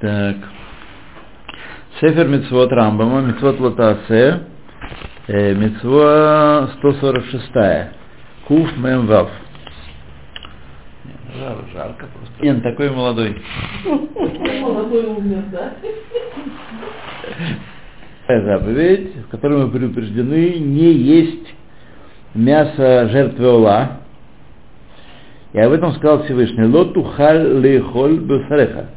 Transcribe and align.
Так. 0.00 0.36
Сефер 2.00 2.28
Мицвод 2.28 2.70
Рамбама, 2.70 3.22
Мицвод 3.22 3.58
Латасе, 3.58 4.42
э, 5.26 5.54
Мицва 5.54 6.68
146, 6.78 7.90
Куф 8.46 8.76
Мем 8.76 9.06
Вав. 9.06 9.30
Жар, 11.38 11.56
жарко 11.72 12.06
просто. 12.14 12.44
Нет, 12.44 12.62
такой 12.62 12.90
молодой. 12.90 13.42
Молодой 14.60 15.04
умер, 15.06 15.44
да? 15.50 15.72
Заповедь, 18.28 19.16
в 19.16 19.28
которой 19.30 19.64
мы 19.64 19.70
предупреждены 19.70 20.58
не 20.58 20.92
есть 20.92 21.54
мясо 22.34 23.08
жертвы 23.08 23.48
Ола. 23.48 24.00
И 25.54 25.58
об 25.58 25.72
этом 25.72 25.92
сказал 25.94 26.24
Всевышний. 26.24 26.64
Лоту 26.64 27.02
халь 27.02 27.60
лейхоль 27.60 28.18
бефареха. 28.18 28.90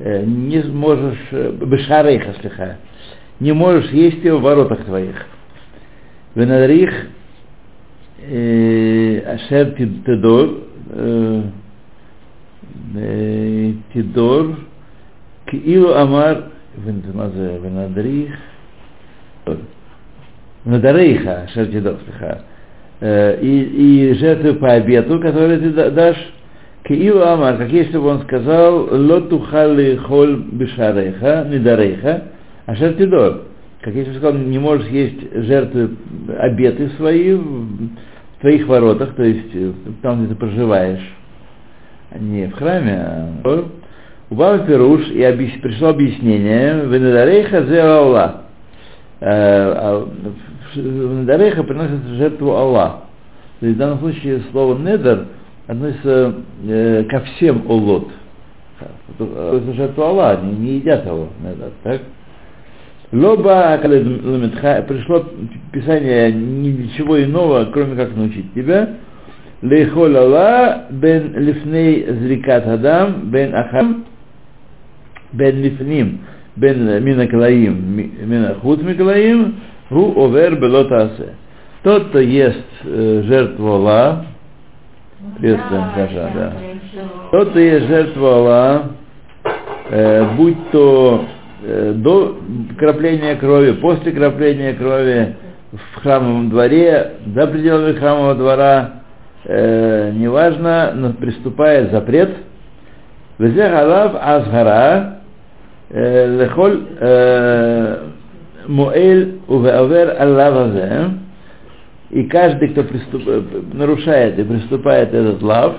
Не 0.00 0.62
сможешь, 0.62 1.32
бешарейха 1.32 2.34
слиха, 2.40 2.76
не 3.40 3.52
можешь 3.52 3.90
есть 3.90 4.22
его 4.24 4.38
в 4.38 4.42
воротах 4.42 4.84
твоих. 4.84 5.26
Венадрих 6.34 6.90
ашер 9.26 9.70
тидор 9.76 10.64
тидор 13.92 14.46
כאילו 15.46 16.02
אמר, 16.02 16.42
מה 17.14 17.28
זה, 17.28 17.58
ונדריך, 17.62 18.36
Надарейха, 20.66 21.46
Шертидов, 21.54 22.00
и, 23.00 24.10
и 24.10 24.14
жертвы 24.14 24.54
по 24.54 24.72
обету, 24.72 25.20
которые 25.20 25.58
ты 25.58 25.90
дашь, 25.90 26.32
Киил 26.83 27.21
Амар, 27.21 27.57
как 27.57 27.69
если 27.69 27.97
бы 27.97 28.07
он 28.07 28.21
сказал, 28.21 28.87
Лоту 28.91 29.39
хали 29.39 29.95
холь 29.97 30.35
бешарейха, 30.51 31.45
недарейха, 31.49 32.23
а 32.65 32.75
шертидор. 32.75 33.43
Как 33.81 33.93
если 33.93 34.11
бы 34.11 34.17
сказал, 34.17 34.39
не 34.39 34.59
можешь 34.59 34.87
есть 34.87 35.33
жертвы, 35.33 35.91
обеты 36.37 36.89
свои 36.97 37.33
в 37.33 37.89
твоих 38.41 38.67
воротах, 38.67 39.15
то 39.15 39.23
есть 39.23 39.51
там, 40.01 40.19
где 40.19 40.33
ты 40.33 40.39
проживаешь, 40.39 41.07
а 42.11 42.17
не 42.19 42.47
в 42.47 42.53
храме, 42.53 42.99
а 43.43 43.65
у 44.29 44.35
Баба 44.35 44.65
Перуш 44.65 45.07
и 45.09 45.59
пришло 45.61 45.89
объяснение, 45.89 46.85
Венедарейха 46.85 47.63
зе 47.63 47.81
Аллах. 47.81 48.35
Недареха 50.75 51.63
приносит 51.63 52.03
жертву 52.17 52.55
Аллах. 52.55 53.01
То 53.59 53.65
есть 53.65 53.75
в 53.75 53.79
данном 53.79 53.99
случае 53.99 54.41
слово 54.51 54.77
недер 54.77 55.25
относится 55.67 56.35
э, 56.67 57.03
ко 57.09 57.19
всем 57.21 57.63
олот. 57.69 58.09
Это 59.19 59.73
жертва 59.73 60.09
Аллах, 60.09 60.41
не, 60.41 60.77
едят 60.77 61.05
его, 61.05 61.29
так? 61.83 62.01
Лоба, 63.11 63.77
пришло 63.77 65.25
Писание 65.71 66.31
ничего 66.31 67.21
иного, 67.21 67.65
кроме 67.65 67.95
как 67.95 68.15
научить 68.15 68.53
тебя, 68.53 68.95
Лейхол 69.61 70.13
бен 70.89 71.33
лифней 71.35 72.05
зрикат 72.07 72.65
адам, 72.65 73.29
бен 73.29 73.53
ахам, 73.53 74.05
бен 75.33 75.61
лифним, 75.61 76.21
бен 76.55 77.03
минаклаим, 77.03 77.75
минахут 78.25 78.81
миклаим, 78.81 79.55
Гу 79.91 80.13
овер 80.15 80.55
белотасе. 80.55 81.35
Тот, 81.83 82.07
кто 82.07 82.19
ест 82.19 82.63
э, 82.85 83.23
жертву 83.27 83.73
Алла, 83.73 84.25
приветствуем 85.39 85.83
Саша, 85.95 86.31
да. 86.35 86.53
Тот, 87.31 87.49
кто 87.49 87.59
ест 87.59 87.87
жертву 87.87 88.25
Алла, 88.25 88.83
э, 89.89 90.35
будь 90.35 90.71
то 90.71 91.25
э, 91.63 91.93
до 91.95 92.37
крапления 92.77 93.35
крови, 93.35 93.73
после 93.73 94.11
крапления 94.11 94.73
крови 94.73 95.35
в 95.71 96.01
храмовом 96.01 96.49
дворе, 96.49 97.13
за 97.35 97.47
пределами 97.47 97.93
храмового 97.93 98.35
двора, 98.35 98.89
э, 99.45 100.11
неважно, 100.13 100.91
но 100.95 101.13
приступает 101.13 101.91
запрет. 101.91 102.31
Везех 103.37 103.73
алав 103.73 104.15
азгара 104.19 105.17
лехоль 105.89 106.81
Муэль 108.67 109.39
увеавер 109.47 110.15
аллавазе, 110.19 111.09
и 112.11 112.23
каждый, 112.23 112.69
кто 112.69 112.83
приступ, 112.83 113.23
нарушает 113.73 114.37
и 114.37 114.43
приступает 114.43 115.13
этот 115.13 115.41
лав, 115.41 115.75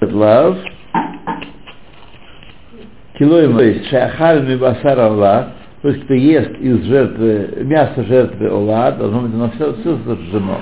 этот 0.00 0.14
лав, 0.14 0.58
килоем, 3.18 3.56
то 3.56 3.64
есть. 3.64 3.88
Шахаль 3.88 4.46
мибасар 4.46 4.98
Аллах, 4.98 5.48
то 5.80 5.88
есть 5.88 6.04
кто 6.04 6.12
ест 6.12 6.50
из 6.58 6.84
жертвы, 6.84 7.64
мясо 7.64 8.04
жертвы 8.04 8.48
Алла, 8.48 8.92
должно 8.92 9.22
быть 9.22 9.32
оно 9.32 9.50
все, 9.52 9.72
все 9.74 9.98
сожжено. 10.04 10.60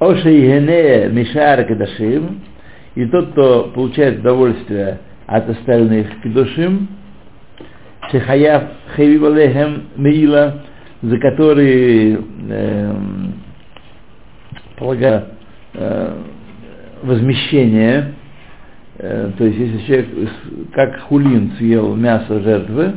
Оша 0.00 0.30
Игене 0.30 1.08
Мишар 1.08 1.64
Кадашим, 1.64 2.42
и 2.94 3.06
тот, 3.06 3.32
кто 3.32 3.70
получает 3.74 4.20
удовольствие 4.20 4.98
от 5.26 5.48
остальных 5.48 6.20
кедушим, 6.22 6.88
Шехаяв 8.10 8.64
Хевивалехем 8.96 9.84
Меила, 9.96 10.62
за 11.02 11.18
которые 11.18 12.18
э, 12.48 12.94
полагаю 14.76 15.24
э, 15.74 16.16
возмещение, 17.02 18.14
э, 18.98 19.30
то 19.36 19.44
есть 19.44 19.58
если 19.58 19.86
человек 19.86 20.06
как 20.72 21.00
хулин 21.02 21.52
съел 21.58 21.94
мясо 21.94 22.40
жертвы, 22.40 22.92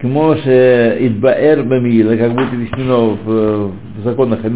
Кмоше 0.00 0.96
Идбаэр 0.98 1.62
Бамила, 1.62 2.16
как 2.16 2.32
будет 2.32 2.52
объяснено 2.52 3.16
в, 3.24 3.68
в 3.68 4.02
законах 4.02 4.44
о 4.44 4.48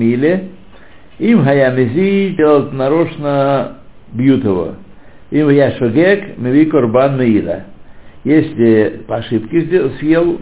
им 1.18 1.44
Хаямези 1.44 2.34
делают 2.36 2.72
нарочно 2.72 3.78
бьют 4.12 4.44
его. 4.44 4.74
Им 5.30 5.50
я 5.50 5.72
шогек, 5.72 6.38
меви 6.38 6.66
корбан 6.66 7.18
меила. 7.18 7.64
Если 8.24 9.04
по 9.06 9.16
ошибке 9.16 9.90
съел, 10.00 10.40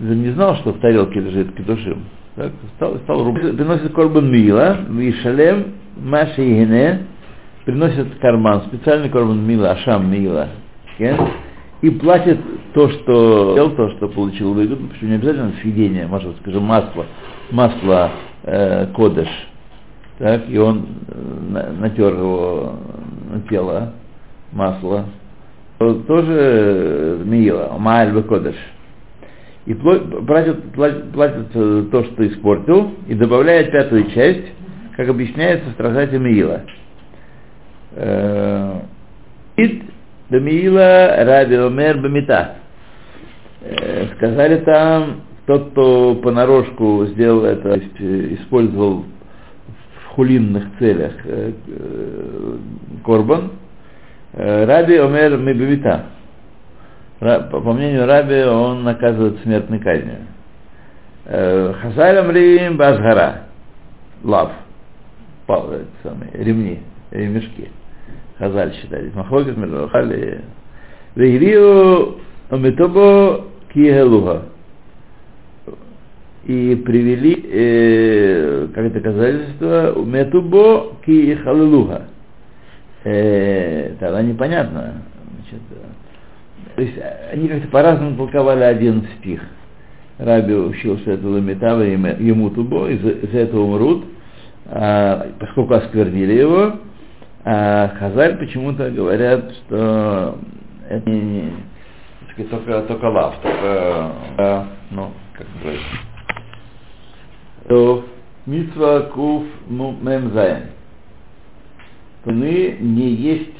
не 0.00 0.30
знал, 0.30 0.56
что 0.56 0.72
в 0.72 0.80
тарелке 0.80 1.20
лежит 1.20 1.54
кедушим, 1.54 2.04
так, 2.36 2.52
стал, 2.76 2.96
стал 3.04 3.24
рубить. 3.24 3.56
Приносит 3.56 3.92
корбан 3.92 4.30
мила, 4.30 4.78
вишалем, 4.88 5.74
маши 5.96 6.36
гене, 6.36 7.06
приносит 7.66 8.14
карман, 8.20 8.62
специальный 8.68 9.10
корбан 9.10 9.46
мила, 9.46 9.72
ашам 9.72 10.10
мила, 10.10 10.48
и 11.82 11.90
платит 11.90 12.38
то, 12.72 12.88
что 12.88 13.52
сделал, 13.52 13.70
то, 13.70 13.90
что 13.90 14.08
получил 14.08 14.54
выгоду, 14.54 14.86
почему 14.88 15.10
не 15.10 15.16
обязательно 15.16 15.52
съедение, 15.60 16.06
может, 16.06 16.36
скажем, 16.38 16.62
масло, 16.62 17.06
масло 17.50 18.10
э, 18.42 18.86
кодыш, 18.94 19.28
так, 20.18 20.48
и 20.48 20.56
он 20.58 20.86
э, 21.08 21.72
натер 21.78 22.14
его 22.14 22.76
на 23.30 23.40
тело, 23.48 23.92
масло, 24.52 25.04
тоже 25.78 27.20
Миила, 27.24 27.76
Мааль 27.78 28.12
Бекодыш. 28.12 28.56
И 29.66 29.74
платит, 29.74 30.72
платит, 30.74 31.12
платит 31.12 31.52
то, 31.90 32.04
что 32.04 32.26
испортил, 32.26 32.92
и 33.08 33.14
добавляет 33.14 33.72
пятую 33.72 34.10
часть, 34.10 34.46
как 34.96 35.08
объясняется 35.08 35.68
в 35.70 35.72
страдателе 35.72 36.18
Миила. 36.18 36.62
Ид 39.56 39.82
Бемиила 40.30 41.24
Раби 41.24 41.56
Омер 41.56 41.98
Бемита. 41.98 42.54
Сказали 44.16 44.58
там, 44.58 45.22
тот, 45.46 45.70
кто 45.70 46.14
понарошку 46.16 47.06
сделал 47.06 47.44
это, 47.44 47.78
использовал 48.34 49.04
в 49.04 50.14
хулинных 50.14 50.64
целях 50.78 51.12
корбан, 53.04 53.50
Раби 54.36 54.98
Омер 54.98 55.38
Мебивита. 55.38 56.04
По 57.18 57.72
мнению 57.72 58.06
Раби, 58.06 58.44
он 58.44 58.84
наказывает 58.84 59.38
смертной 59.42 59.78
казнью. 59.78 60.18
Хасаль 61.24 62.18
Амрим 62.18 62.76
Базгара. 62.76 63.44
Лав. 64.22 64.52
Самые, 66.02 66.30
ремни, 66.34 66.80
ремешки. 67.10 67.70
Хазаль 68.38 68.74
считали. 68.74 69.10
Махлокет 69.14 69.56
Мирхали. 69.56 70.42
Вегрию 71.14 72.16
Омитобо 72.50 73.46
Киегелуха. 73.72 74.42
И 76.44 76.76
привели, 76.84 77.44
э, 77.50 78.68
как 78.74 78.92
доказательство, 78.92 79.98
Метубо 80.04 80.94
Киехалилуха 81.04 82.02
э, 83.06 83.94
тогда 84.00 84.22
непонятно. 84.22 85.02
Значит, 85.34 85.62
то 86.74 86.82
есть 86.82 86.98
они 87.32 87.48
как-то 87.48 87.68
по-разному 87.68 88.16
толковали 88.16 88.64
один 88.64 89.06
стих. 89.18 89.40
Раби 90.18 90.54
учил, 90.54 90.98
что 90.98 91.12
это 91.12 91.28
ламитава, 91.28 91.82
ему 91.82 92.50
тубо, 92.50 92.88
из-за 92.88 93.38
этого 93.38 93.62
умрут, 93.62 94.04
а, 94.66 95.28
поскольку 95.38 95.74
осквернили 95.74 96.32
его, 96.32 96.72
А 97.44 97.88
Хазаль 97.98 98.38
почему-то 98.38 98.90
говорят, 98.90 99.52
что 99.52 100.38
это 100.88 101.08
не, 101.08 101.52
не 102.38 102.44
только, 102.44 102.82
только 102.82 103.04
лав, 103.04 103.34
только, 103.42 104.12
э, 104.38 104.64
ну, 104.90 105.10
как. 105.34 105.46
То 107.68 108.04
митва 108.46 109.10
куф 109.12 109.44
мемзаем. 109.68 110.75
Мы 112.26 112.76
не 112.80 113.10
есть 113.10 113.54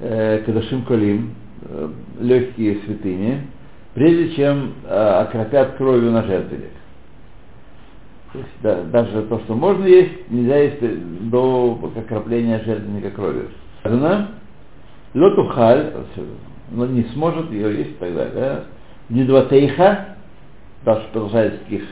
э, 0.00 0.38
кадашим 0.46 0.84
колим, 0.84 1.34
э, 1.62 1.88
легкие 2.18 2.78
святыни, 2.86 3.42
прежде 3.92 4.34
чем 4.36 4.72
э, 4.84 4.88
окропят 4.88 5.76
кровью 5.76 6.10
на 6.10 6.22
жертвенник. 6.22 6.70
То 8.32 8.38
есть, 8.38 8.50
да, 8.62 8.82
даже 8.84 9.22
то, 9.24 9.40
что 9.40 9.54
можно 9.54 9.84
есть, 9.84 10.30
нельзя 10.30 10.56
есть 10.56 11.28
до 11.30 11.78
окропления 11.94 12.62
жертвенника 12.64 13.10
кровью. 13.10 13.48
Сказано, 13.80 14.28
лотухаль, 15.12 15.92
но 16.70 16.86
не 16.86 17.02
сможет 17.12 17.50
ее 17.50 17.78
есть 17.78 17.98
так 17.98 18.14
далее. 18.14 18.62
Недватейха, 19.10 20.16
даже 20.86 21.02
продолжает 21.12 21.60
стих, 21.66 21.82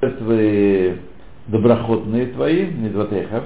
жертвы 0.00 0.98
доброходные 1.48 2.26
твои, 2.26 2.66
недватейха. 2.66 3.42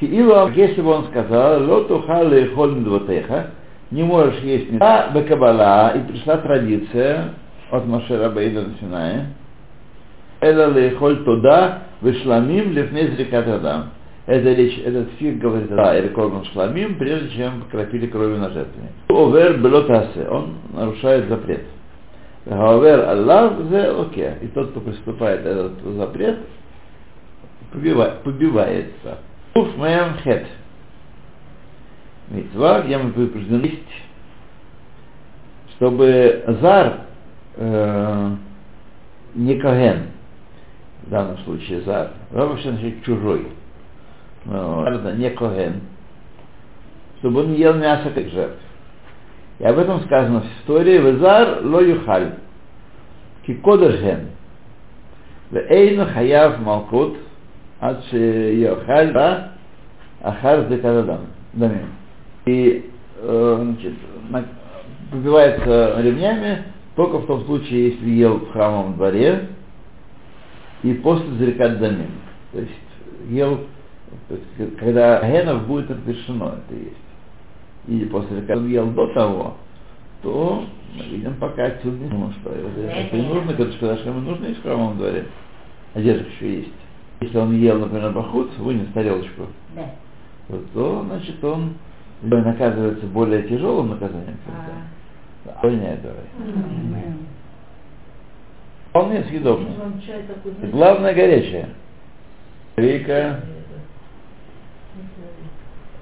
Киилу, 0.00 0.48
если 0.52 0.80
бы 0.80 0.90
он 0.90 1.04
сказал, 1.06 1.62
лотухаль 1.62 2.34
и 2.34 2.46
холь 2.54 2.74
недватейха, 2.74 3.50
не 3.90 4.02
можешь 4.02 4.40
есть 4.40 4.68
а 4.80 5.10
Бекабала, 5.14 5.90
и 5.90 6.00
пришла 6.10 6.38
традиция 6.38 7.34
от 7.70 7.86
Машера 7.86 8.30
Бейда 8.30 8.62
начиная, 8.62 9.26
Эла 10.40 10.72
лейхоль 10.72 11.22
туда 11.24 11.82
вышламим 12.00 12.72
лифнез 12.72 13.18
рекатадам. 13.18 13.90
Это 14.26 14.52
речь, 14.52 14.78
этот 14.84 15.12
стих 15.14 15.38
говорит, 15.38 15.68
да, 15.68 15.98
и 15.98 16.02
рекордом 16.02 16.44
шламим, 16.46 16.96
прежде 16.96 17.36
чем 17.36 17.62
покропили 17.62 18.06
кровью 18.06 18.38
на 18.38 18.50
жертвенник. 18.50 18.92
Овер 19.08 19.58
белотасе, 19.58 20.28
он 20.28 20.54
нарушает 20.72 21.28
запрет. 21.28 21.64
Овер 22.46 23.08
Аллах 23.08 23.60
зе 23.70 23.90
окей. 23.90 24.30
И 24.42 24.46
тот, 24.48 24.70
кто 24.70 24.80
приступает 24.80 25.44
этот 25.44 25.72
запрет, 25.96 26.38
побивает, 27.72 28.22
побивается. 28.22 29.18
Уф 29.54 29.76
мэм 29.76 30.18
хет. 30.18 30.46
Митва, 32.28 32.82
где 32.82 32.96
мы 32.98 33.10
предупреждены, 33.12 33.80
чтобы 35.74 36.44
зар 36.60 37.00
э, 37.56 38.36
не 39.34 39.56
коген, 39.58 40.06
в 41.02 41.10
данном 41.10 41.38
случае 41.38 41.80
зар, 41.80 42.12
а 42.30 42.46
вообще 42.46 42.70
значит 42.70 43.02
чужой, 43.04 43.48
ну, 44.44 45.14
не 45.16 45.30
коген, 45.30 45.80
чтобы 47.18 47.40
он 47.40 47.54
ел 47.54 47.74
мясо 47.74 48.10
как 48.10 48.28
жертв. 48.28 48.60
И 49.58 49.64
об 49.64 49.78
этом 49.78 50.00
сказано 50.02 50.42
в 50.42 50.46
истории 50.60 50.98
«Везар 50.98 51.64
ло 51.64 51.80
юхаль, 51.80 52.36
ки 53.44 53.54
кодерген, 53.54 54.28
вейну 55.50 56.06
хаяв 56.06 56.60
малкут, 56.60 57.18
ше 58.10 58.54
йохаль 58.54 59.12
ба 59.12 59.48
ахар 60.22 60.68
зекададам». 60.68 61.26
И 62.46 62.90
э, 63.22 63.56
значит, 63.60 63.94
побивается 65.10 66.00
ремнями 66.00 66.64
только 66.96 67.18
в 67.18 67.26
том 67.26 67.44
случае, 67.44 67.90
если 67.90 68.08
ел 68.10 68.38
в 68.38 68.52
храмовом 68.52 68.94
дворе 68.94 69.48
и 70.82 70.94
после 70.94 71.30
зарекать 71.32 71.78
дамим. 71.78 72.10
То 72.52 72.60
есть 72.60 72.72
ел, 73.28 73.60
то 74.28 74.34
есть, 74.34 74.76
когда 74.78 75.20
генов 75.22 75.66
будет 75.66 75.90
разрешено 75.90 76.54
это 76.66 76.78
есть. 76.78 76.96
Или 77.88 78.04
после 78.06 78.42
когда 78.42 78.56
он 78.56 78.68
ел 78.68 78.86
до 78.90 79.06
того, 79.14 79.54
то 80.22 80.64
мы 80.96 81.04
видим 81.04 81.34
пока 81.36 81.66
отсюда 81.66 81.96
не 81.96 82.08
нужно, 82.10 82.34
что 82.40 82.50
это, 82.50 82.80
это 82.80 83.16
не 83.16 83.28
нужно, 83.28 83.54
когда 83.54 83.72
что 83.96 84.08
ему 84.08 84.20
нужно 84.20 84.46
есть 84.46 84.60
в 84.60 84.62
храмовом 84.62 84.98
дворе. 84.98 85.26
Одежда 85.94 86.26
еще 86.28 86.56
есть. 86.58 86.79
Если 87.20 87.36
он 87.36 87.54
ел, 87.54 87.78
например, 87.78 88.12
бахут, 88.12 88.56
вынес 88.58 88.88
тарелочку, 88.94 89.46
Да. 89.76 89.90
вот, 90.48 90.72
то, 90.72 91.04
значит, 91.06 91.44
он 91.44 91.74
наказывается 92.22 93.06
более 93.06 93.42
тяжелым 93.42 93.90
наказанием. 93.90 94.36
А. 95.46 95.66
М. 95.66 97.18
Вполне 98.88 99.24
съедобно. 99.24 99.68
Главное 100.72 101.14
горячее. 101.14 101.68
Рейка. 102.76 103.40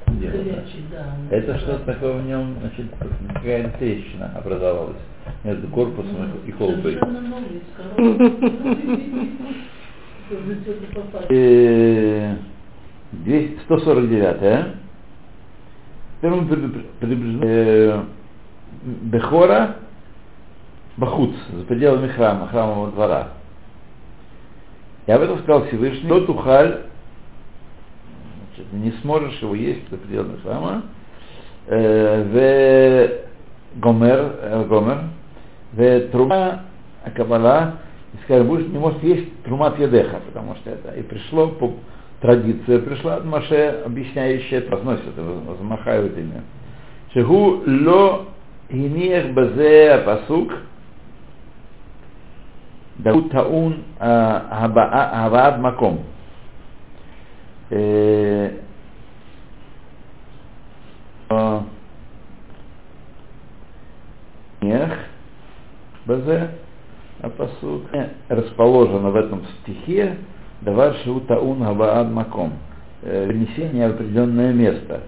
горячий, 0.07 0.85
да. 0.91 1.17
Это 1.31 1.59
что-то 1.59 1.85
такое 1.85 2.15
в 2.15 2.27
нем, 2.27 2.57
значит, 2.61 2.87
какая-то 3.35 3.79
трещина 3.79 4.33
образовалась 4.37 4.97
между 5.45 5.69
корпусом 5.69 6.31
и 6.47 6.51
холкой. 6.53 6.99
149 13.65 14.75
Теперь 16.19 16.31
мы 16.31 16.47
предупр- 16.49 16.87
предупреждены 17.01 17.45
э, 17.45 18.03
Бехора 18.83 19.77
Бахуц, 20.97 21.31
за 21.53 21.65
пределами 21.65 22.09
храма, 22.09 22.49
храмового 22.49 22.91
двора. 22.91 23.29
И 25.07 25.13
об 25.13 25.23
этом 25.23 25.39
сказал 25.39 25.65
Всевышний, 25.67 26.09
тот 26.09 26.29
ухаль, 26.29 26.81
значит, 28.57 28.73
не 28.73 28.91
сможешь 29.01 29.41
его 29.41 29.55
есть 29.55 29.89
за 29.91 29.97
пределами 29.97 30.39
храма, 30.41 30.83
э, 31.69 32.25
в 33.75 33.81
гомер, 33.81 34.35
э, 34.41 34.65
гомер, 34.69 34.99
в 35.73 36.01
трума 36.11 36.65
акабала, 37.05 37.77
и 38.15 38.23
сказали, 38.25 38.47
будешь, 38.47 38.69
не 38.69 38.79
можешь 38.79 39.03
есть 39.03 39.43
трумат 39.45 39.79
едеха, 39.79 40.21
потому 40.27 40.55
что 40.57 40.71
это. 40.71 40.93
И 40.93 41.03
пришло, 41.03 41.49
по 41.49 41.73
традиция 42.21 42.81
пришла 42.81 43.17
от 43.17 43.25
Маше, 43.25 43.83
объясняющая, 43.85 44.63
произносит, 44.63 45.15
замахают 45.15 46.17
имя. 46.17 46.43
Шигу 47.13 47.63
ло 47.67 48.27
хиниях 48.71 49.33
базе 49.33 50.03
пасук, 50.05 50.53
Дауд 52.99 53.31
Таун 53.31 53.85
Хаваад 53.99 55.55
а, 55.55 55.59
Маком. 55.59 56.01
Э, 57.71 58.51
а, 61.29 61.65
Нех, 64.61 64.91
Базе, 66.05 66.51
а 67.21 67.29
посуд 67.31 67.85
расположено 68.29 69.11
в 69.11 69.17
этом 69.17 69.43
стихе 69.61 70.17
давар 70.61 70.95
шиутаун 71.05 71.61
гаваан 71.61 72.13
маком, 72.13 72.53
э, 73.03 73.27
внесение 73.27 73.89
в 73.89 73.95
определенное 73.95 74.53
место. 74.53 75.03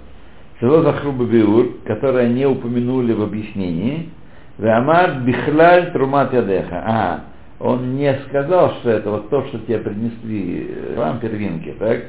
Село 0.61 0.83
Захруба 0.83 1.25
Биур, 1.25 1.79
которое 1.87 2.29
не 2.29 2.47
упомянули 2.47 3.13
в 3.13 3.23
объяснении, 3.23 4.11
Веамар 4.59 5.21
бихлаль 5.21 5.91
трумат 5.93 6.33
ядеха. 6.33 6.83
А, 6.87 7.21
он 7.59 7.97
не 7.97 8.13
сказал, 8.29 8.73
что 8.81 8.91
это 8.91 9.11
вот 9.11 9.31
то, 9.31 9.43
что 9.47 9.59
тебе 9.61 9.79
принесли 9.79 10.69
э, 10.69 10.95
вам 10.97 11.19
первинки, 11.19 11.75
так? 11.79 12.05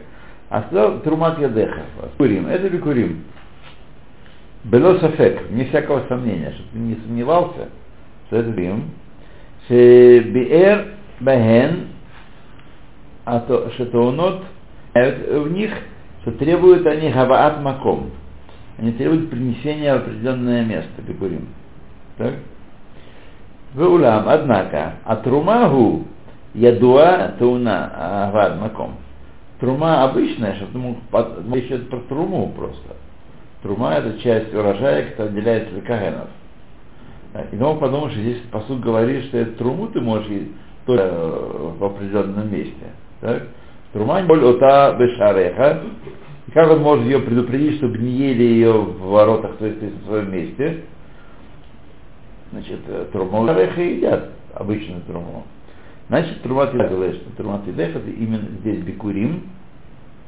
А 0.49 0.63
сказал 0.63 0.99
трумат 0.99 1.39
ядеха. 1.39 1.81
Курим. 2.17 2.47
Это 2.47 2.69
бикурим. 2.69 3.23
Белосафек, 4.65 5.49
не 5.51 5.65
всякого 5.65 6.03
сомнения, 6.07 6.51
что 6.51 6.63
ты 6.73 6.79
не 6.79 6.95
сомневался, 6.95 7.69
что 8.27 8.37
это 8.37 8.49
бим. 8.49 8.83
Биэр 9.75 10.87
Бахен, 11.19 11.87
а 13.25 13.39
то, 13.39 13.69
что 13.71 14.07
онот 14.07 14.43
в 14.93 15.51
них, 15.51 15.71
что 16.21 16.31
требуют 16.31 16.85
они 16.85 17.09
Гаваат 17.09 17.61
Маком. 17.61 18.11
Они 18.77 18.91
требуют 18.93 19.29
принесения 19.29 19.93
в 19.93 20.01
определенное 20.01 20.65
место, 20.65 21.01
Бикурим. 21.01 21.47
Так? 22.17 22.33
Веулам, 23.73 24.27
однако, 24.27 24.95
а 25.05 25.15
трумагу 25.17 26.05
ядуа 26.53 27.35
тауна 27.39 28.27
авад 28.27 28.59
маком. 28.59 28.95
Трума 29.59 30.03
обычная, 30.03 30.55
что 30.55 30.67
речь 31.53 31.67
идет 31.67 31.89
про 31.89 31.99
труму 31.99 32.51
просто. 32.57 32.95
Трума 33.61 33.93
это 33.93 34.19
часть 34.19 34.53
урожая, 34.53 35.11
которая 35.11 35.31
отделяется 35.31 35.71
для 35.71 35.81
каганов. 35.81 36.27
И 37.33 37.55
потом 37.55 37.79
подумаешь, 37.79 38.13
что 38.13 38.21
здесь 38.21 38.41
посуд 38.51 38.81
говорит, 38.81 39.25
что 39.25 39.37
это 39.37 39.51
труму 39.57 39.87
ты 39.87 40.01
можешь 40.01 40.27
есть 40.27 40.51
только 40.85 41.13
в 41.13 41.83
определенном 41.83 42.51
месте. 42.51 42.87
Так? 43.21 43.47
Трума 43.93 44.21
боль 44.23 44.43
ота 44.43 44.95
бешареха. 44.99 45.81
Как 46.53 46.69
он 46.69 46.81
может 46.81 47.05
ее 47.05 47.19
предупредить, 47.19 47.77
чтобы 47.77 47.97
не 47.99 48.11
ели 48.11 48.43
ее 48.43 48.73
в 48.73 48.99
воротах, 48.99 49.55
то 49.57 49.65
есть 49.65 49.81
в 49.81 50.05
своем 50.05 50.31
месте? 50.31 50.81
Значит, 52.51 53.11
труму 53.11 53.47
шареха 53.47 53.81
едят, 53.81 54.29
обычную 54.53 55.01
труму. 55.03 55.45
Значит, 56.09 56.41
трумат 56.41 56.71
что 56.71 57.37
трумат 57.37 57.61
это 57.65 58.09
именно 58.09 58.47
здесь 58.59 58.79
бикурим, 58.79 59.43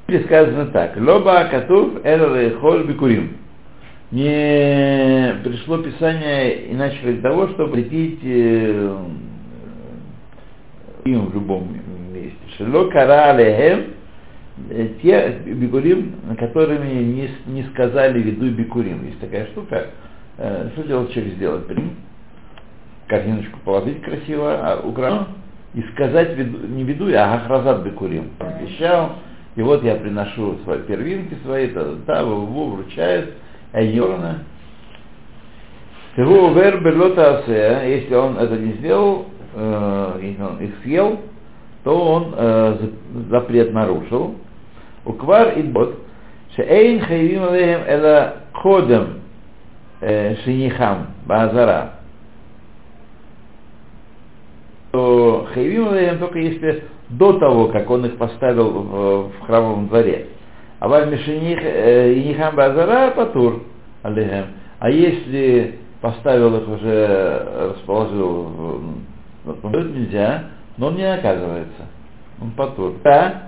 Здесь 0.08 0.26
сказано 0.26 0.66
так. 0.68 0.98
Лоба 0.98 1.46
катув 1.46 2.06
элэ 2.06 2.58
холь 2.60 2.86
бикурим. 2.86 3.38
Не 4.14 5.42
пришло 5.44 5.80
Писание 5.80 6.72
иначе 6.72 7.00
для 7.02 7.20
того, 7.20 7.48
чтобы 7.48 7.78
лепить 7.78 8.20
э, 8.24 8.96
им 11.06 11.26
в 11.26 11.34
любом 11.34 11.68
месте. 12.14 12.38
Шело 12.56 12.92
кара 12.92 13.36
э, 13.40 13.86
те 15.02 15.40
бикурим, 15.48 16.14
которыми 16.38 16.94
не, 16.94 17.28
не 17.48 17.64
сказали 17.74 18.20
виду 18.22 18.52
бикурим. 18.52 19.04
Есть 19.04 19.20
такая 19.20 19.48
штука. 19.48 19.88
Э, 20.38 20.70
Что 20.74 20.84
делать 20.84 21.12
человек 21.12 21.34
сделать? 21.34 21.66
Прим, 21.66 21.96
корзиночку 23.08 23.58
положить 23.66 24.00
красиво, 24.04 24.60
а 24.62 24.88
украл, 24.88 25.26
и 25.74 25.82
сказать 25.96 26.38
виду- 26.38 26.68
не 26.68 26.84
виду, 26.84 27.08
а 27.18 27.34
ахразат 27.34 27.82
бикурим. 27.82 28.30
Обещал, 28.38 29.14
и 29.56 29.64
вот 29.64 29.84
я 29.84 29.96
приношу 29.96 30.60
свои 30.66 30.82
первинки 30.82 31.36
свои, 31.44 31.72
да, 31.72 31.94
да, 32.06 32.24
вручает, 32.24 33.34
Айорна. 33.74 34.44
Его 36.16 36.50
вер 36.50 36.80
берлота 36.82 37.40
асе, 37.40 38.00
если 38.00 38.14
он 38.14 38.38
это 38.38 38.56
не 38.56 38.74
сделал, 38.74 39.26
э, 39.56 40.20
если 40.22 40.42
он 40.42 40.58
их 40.60 40.72
съел, 40.84 41.20
то 41.84 42.14
он 42.14 42.34
э, 42.38 42.78
за- 42.80 43.30
запрет 43.30 43.74
нарушил. 43.74 44.36
Уквар 45.06 45.58
и 45.58 45.64
бот, 45.64 45.96
шеэйн 46.56 47.02
хайвим 47.02 47.44
алейхем 47.44 47.82
эла 47.88 48.36
ходем 48.54 49.22
э, 50.02 50.36
шинихам 50.44 51.08
базара. 51.26 51.94
То 54.92 55.48
хайвим 55.54 55.90
алейхем 55.90 56.20
только 56.20 56.38
если 56.40 56.84
до 57.10 57.34
того, 57.40 57.70
как 57.70 57.90
он 57.90 58.06
их 58.06 58.18
поставил 58.18 58.70
в, 58.70 59.30
в 59.30 59.40
храмовом 59.48 59.88
дворе. 59.88 60.28
А 60.84 60.88
вам 60.90 61.12
мишених 61.12 61.60
инихам 61.62 62.58
базара 62.58 63.12
патур 63.12 63.64
алейхем. 64.02 64.48
А 64.80 64.90
если 64.90 65.80
поставил 66.02 66.58
их 66.58 66.68
уже, 66.68 67.70
расположил, 67.70 68.82
нельзя, 69.64 70.44
но 70.76 70.88
он 70.88 70.98
не 70.98 71.08
наказывается. 71.08 71.84
Он 72.42 72.52
патур. 72.52 72.96
Да, 73.02 73.44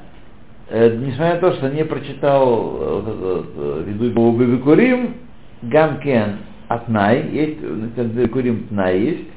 несмотря 0.72 1.34
на 1.34 1.40
то, 1.42 1.52
что 1.56 1.70
не 1.72 1.84
прочитал 1.84 2.46
вот 2.70 3.06
этот 3.06 3.86
виду 3.86 4.12
Бибикурим, 4.32 5.16
Гамкен 5.62 6.38
Атнай, 6.70 7.22
есть, 7.32 7.60
Бибикурим 7.60 8.70
Тнай 8.70 8.98
есть, 8.98 9.28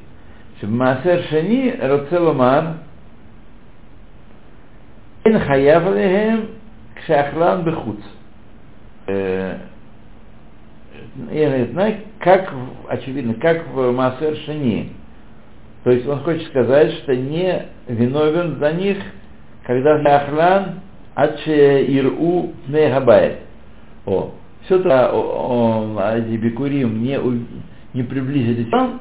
чтобы 0.59 0.75
Маасер 0.75 1.25
Шани 1.31 1.75
Роцеломар 1.77 2.75
Эн 5.25 5.41
Хаяв 5.41 5.83
Кшахлан 7.09 7.65
Бехуц. 7.65 8.01
Э, 9.07 9.57
Я 11.31 11.59
не 11.59 11.73
знаю, 11.73 11.97
как, 12.19 12.53
очевидно, 12.89 13.35
как 13.35 13.67
в 13.69 13.93
Маасер 13.93 14.37
Шани. 14.45 14.93
То 15.85 15.91
есть 15.91 16.07
он 16.07 16.21
хочет 16.21 16.47
сказать, 16.49 16.93
что 16.99 17.17
не 17.17 17.67
виновен 17.87 18.59
за 18.59 18.73
них, 18.73 18.99
когда 19.65 19.95
Ахлан 20.17 20.81
Аче 21.15 21.87
Иру 21.87 22.53
Нейгабай. 22.67 23.39
О, 24.05 24.33
все 24.65 24.79
то 24.79 26.15
эти 26.15 26.37
бикурим 26.37 27.03
не, 27.03 27.19
не 27.95 28.03
приблизились 28.03 28.69
к 28.69 28.73
вам, 28.73 29.01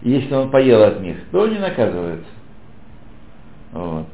если 0.00 0.32
он 0.32 0.50
поел 0.50 0.82
от 0.82 1.00
них, 1.00 1.16
то 1.30 1.46
не 1.46 1.58
наказывается. 1.58 2.30
Вот. 3.72 4.06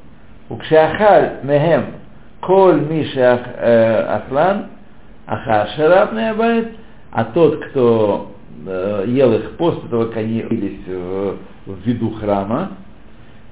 Укшахаль 0.49 1.40
мехем 1.44 2.00
коль 2.40 2.80
миша 2.80 3.40
ахлан 4.09 4.66
ахар 5.26 5.68
шараб 5.76 6.12
нейгабай, 6.12 6.68
а 7.12 7.25
тот, 7.25 7.64
кто 7.66 8.32
э, 8.66 9.04
ел 9.09 9.32
их 9.32 9.56
после 9.56 9.88
того, 9.88 10.06
как 10.06 10.18
они 10.18 10.38
явились 10.38 10.87
в, 10.87 11.37
в 11.66 11.87
виду 11.87 12.11
храма, 12.11 12.73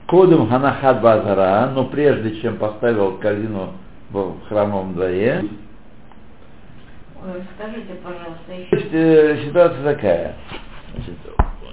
кодом 0.07 0.49
ханахат 0.49 1.01
базара, 1.01 1.71
но 1.75 1.85
прежде 1.85 2.41
чем 2.41 2.57
поставил 2.57 3.19
корзину 3.19 3.73
в 4.11 4.41
храмовом 4.49 4.95
дворе, 4.95 5.45
Ой, 7.21 7.43
Скажите, 7.57 7.95
пожалуйста, 7.95 8.45
то 8.47 8.53
еще 8.53 8.77
есть, 8.77 8.95
э, 8.95 9.47
ситуация 9.49 9.83
такая. 9.83 10.35
Значит, 10.95 11.15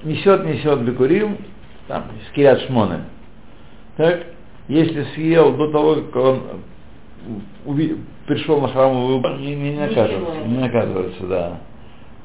несет, 0.03 0.43
несет 0.43 0.81
бекурим, 0.81 1.37
там, 1.87 2.05
с 2.27 2.31
Кириат 2.33 2.61
Шмоны. 2.61 3.01
Так, 3.95 4.23
если 4.67 5.03
съел 5.13 5.53
до 5.55 5.71
того, 5.71 5.95
как 5.95 6.15
он 6.15 6.41
уви- 7.65 7.97
пришел 8.27 8.61
на 8.61 8.67
храмовую 8.69 9.19
базу, 9.19 9.39
не, 9.39 9.55
не 9.55 9.79
наказывается, 9.79 10.47
не 10.47 10.57
наказывается, 10.57 11.27
да. 11.27 11.57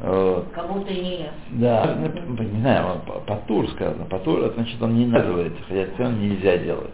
Вот. 0.03 0.47
как 0.55 0.73
будто 0.73 0.91
и 0.91 1.01
не 1.01 1.11
ест. 1.21 1.33
Да, 1.51 1.95
ну, 1.99 2.43
не 2.43 2.61
знаю, 2.61 2.87
он 2.93 3.01
по- 3.01 3.21
патур 3.21 3.69
сказано. 3.71 4.07
Патур, 4.07 4.41
это 4.41 4.55
значит, 4.55 4.81
он 4.81 4.95
не 4.95 5.05
наказывается, 5.07 5.63
хотя 5.69 5.87
все 5.95 6.09
нельзя 6.11 6.57
делать. 6.59 6.91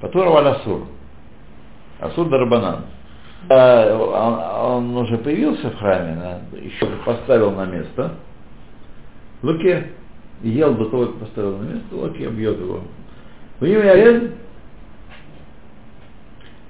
Патур 0.00 0.28
валь 0.28 0.48
асур. 0.48 0.84
Асур 2.00 2.28
дарбанан. 2.28 2.84
А, 3.50 4.72
Он, 4.72 4.96
он 4.96 4.96
уже 5.04 5.18
появился 5.18 5.70
в 5.70 5.76
храме, 5.78 6.16
да, 6.16 6.58
еще 6.58 6.86
поставил 7.04 7.52
на 7.52 7.66
место. 7.66 8.12
Луке 9.42 9.88
ел 10.42 10.74
до 10.74 10.86
того, 10.86 11.06
как 11.06 11.14
поставил 11.16 11.58
на 11.58 11.64
место, 11.64 11.94
Луке 11.94 12.28
бьет 12.28 12.58
его. 12.58 12.80
В 13.60 13.64
имя 13.64 13.84
Ярен, 13.94 14.32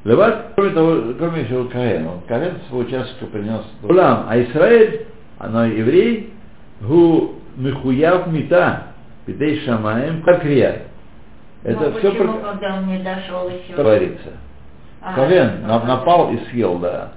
Леват, 0.04 0.52
кроме 0.54 0.70
того, 0.70 0.96
кроме 1.18 1.44
всего 1.44 1.64
Каэн, 1.64 2.06
он 2.06 2.20
Каэн 2.28 2.54
свой 2.68 2.84
участок 2.84 3.30
принес 3.30 3.62
Улам, 3.82 4.26
а 4.28 4.40
Израиль, 4.40 5.06
оно 5.38 5.66
еврей, 5.66 6.32
гу 6.80 7.34
михуяв 7.56 8.28
мита, 8.28 8.84
пидей 9.26 9.60
шамаем, 9.64 10.22
как 10.22 10.42
крия. 10.42 10.82
Это 11.64 11.90
Но 11.90 11.98
все 11.98 12.12
почему, 12.12 12.38
когда 12.38 12.76
он 12.76 12.86
не 12.86 13.02
дошел 13.02 13.48
еще? 13.48 13.74
говорится. 13.76 14.30
А, 15.02 15.14
Ковен 15.14 15.64
а, 15.64 15.84
напал 15.84 16.32
и 16.32 16.38
съел, 16.50 16.78
да. 16.78 17.12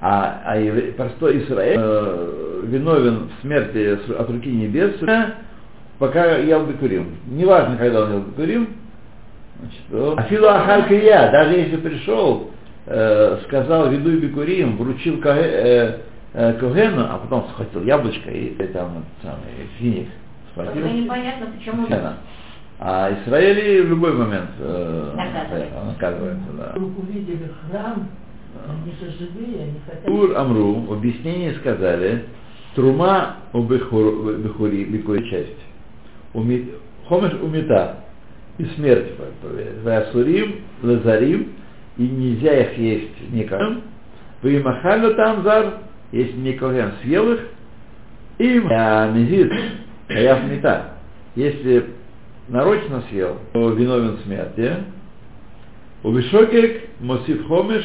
А, 0.00 0.40
а 0.44 0.56
евре- 0.58 0.92
простой 0.92 1.38
Израиль 1.44 1.78
э, 1.80 2.60
виновен 2.64 3.28
в 3.28 3.42
смерти 3.42 3.98
от 4.12 4.30
руки 4.30 4.50
небес, 4.50 4.94
пока 5.98 6.36
ел 6.36 6.66
бекурим. 6.66 7.16
Неважно, 7.26 7.76
когда 7.76 8.02
он 8.02 8.12
ел 8.12 8.20
бекурим, 8.20 8.68
значит, 9.60 10.18
Афилу 10.18 10.46
Ахар 10.48 10.86
Крия, 10.86 11.30
даже 11.30 11.54
если 11.54 11.76
пришел, 11.76 12.50
э, 12.86 13.38
сказал 13.46 13.90
веду 13.90 14.18
бекурим, 14.18 14.76
вручил 14.76 15.20
Коге- 15.20 15.42
э, 15.42 15.98
э, 16.34 16.52
Когену, 16.54 17.06
а 17.08 17.18
потом 17.18 17.46
схватил 17.50 17.82
яблочко 17.84 18.30
и, 18.30 18.46
и 18.48 18.66
там 18.68 19.04
самый 19.22 19.68
финик 19.78 20.08
схватил. 20.52 20.86
непонятно, 20.86 21.46
почему 21.56 21.86
Сена. 21.86 22.16
А 22.80 23.10
Израиле 23.26 23.82
в 23.82 23.88
любой 23.88 24.12
момент 24.12 24.50
э, 24.60 25.12
Наказывается. 25.16 25.84
наказывается, 25.84 26.46
да. 26.56 26.72
Вдруг 26.76 26.98
увидели 27.00 27.50
храм, 27.70 28.08
они 28.68 28.92
же 28.92 29.18
живые, 29.18 29.62
они 29.64 29.80
хотят... 29.84 30.04
Тур 30.04 30.36
Амру 30.36 30.74
в 30.82 30.92
объяснении 30.92 31.52
сказали, 31.54 32.24
трума 32.76 33.36
у 33.52 33.62
бехури, 33.62 34.36
бехури, 34.36 34.84
бекури 34.84 35.28
часть. 35.28 35.58
Хомеш 37.08 37.32
умита 37.42 37.96
и 38.58 38.64
смерть 38.76 39.12
Васурим, 39.84 40.56
Лазарим, 40.82 41.52
и 41.96 42.02
нельзя 42.02 42.54
их 42.62 42.78
есть 42.78 43.30
махали 44.60 45.14
там 45.14 45.42
зар, 45.42 45.78
если 46.12 46.36
никогда 46.36 46.92
съел 47.02 47.32
их, 47.32 47.40
и 48.38 48.60
мизит, 49.12 49.52
хаяв 50.08 50.44
мита. 50.44 50.94
Если 51.34 51.86
нарочно 52.48 53.02
съел, 53.10 53.38
то 53.52 53.70
виновен 53.70 54.18
смерти. 54.24 54.74
У 56.02 56.12
Бишокек 56.12 56.88
Мосив 57.00 57.46
Хомеш 57.48 57.84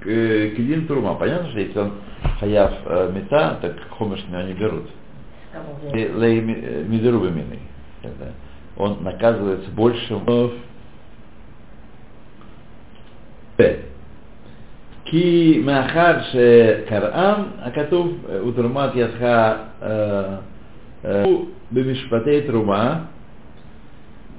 к- 0.00 0.56
Кидин 0.56 0.86
Турума. 0.86 1.14
Понятно, 1.14 1.48
что 1.50 1.58
если 1.60 1.78
он 1.78 1.92
хаяв 2.38 2.72
э, 2.84 3.12
мета, 3.14 3.58
так 3.62 3.76
хомеш 3.90 4.22
на 4.28 4.42
него 4.42 4.48
не 4.48 4.54
берут. 4.54 4.84
Лей 5.94 6.40
мидерубамины 6.40 7.58
Он 8.77 9.03
наказывается 9.03 9.69
больше. 9.71 10.15
Б. 13.57 13.75
כי 15.05 15.61
מאחר 15.65 16.17
שקראם, 16.21 17.43
הכתוב 17.59 18.25
ותרומת 18.47 18.89
ידך 18.95 19.21
אה, 19.21 19.55
אה, 21.05 21.23
הוא 21.23 21.45
במשפטי 21.71 22.41
תרומה, 22.41 23.05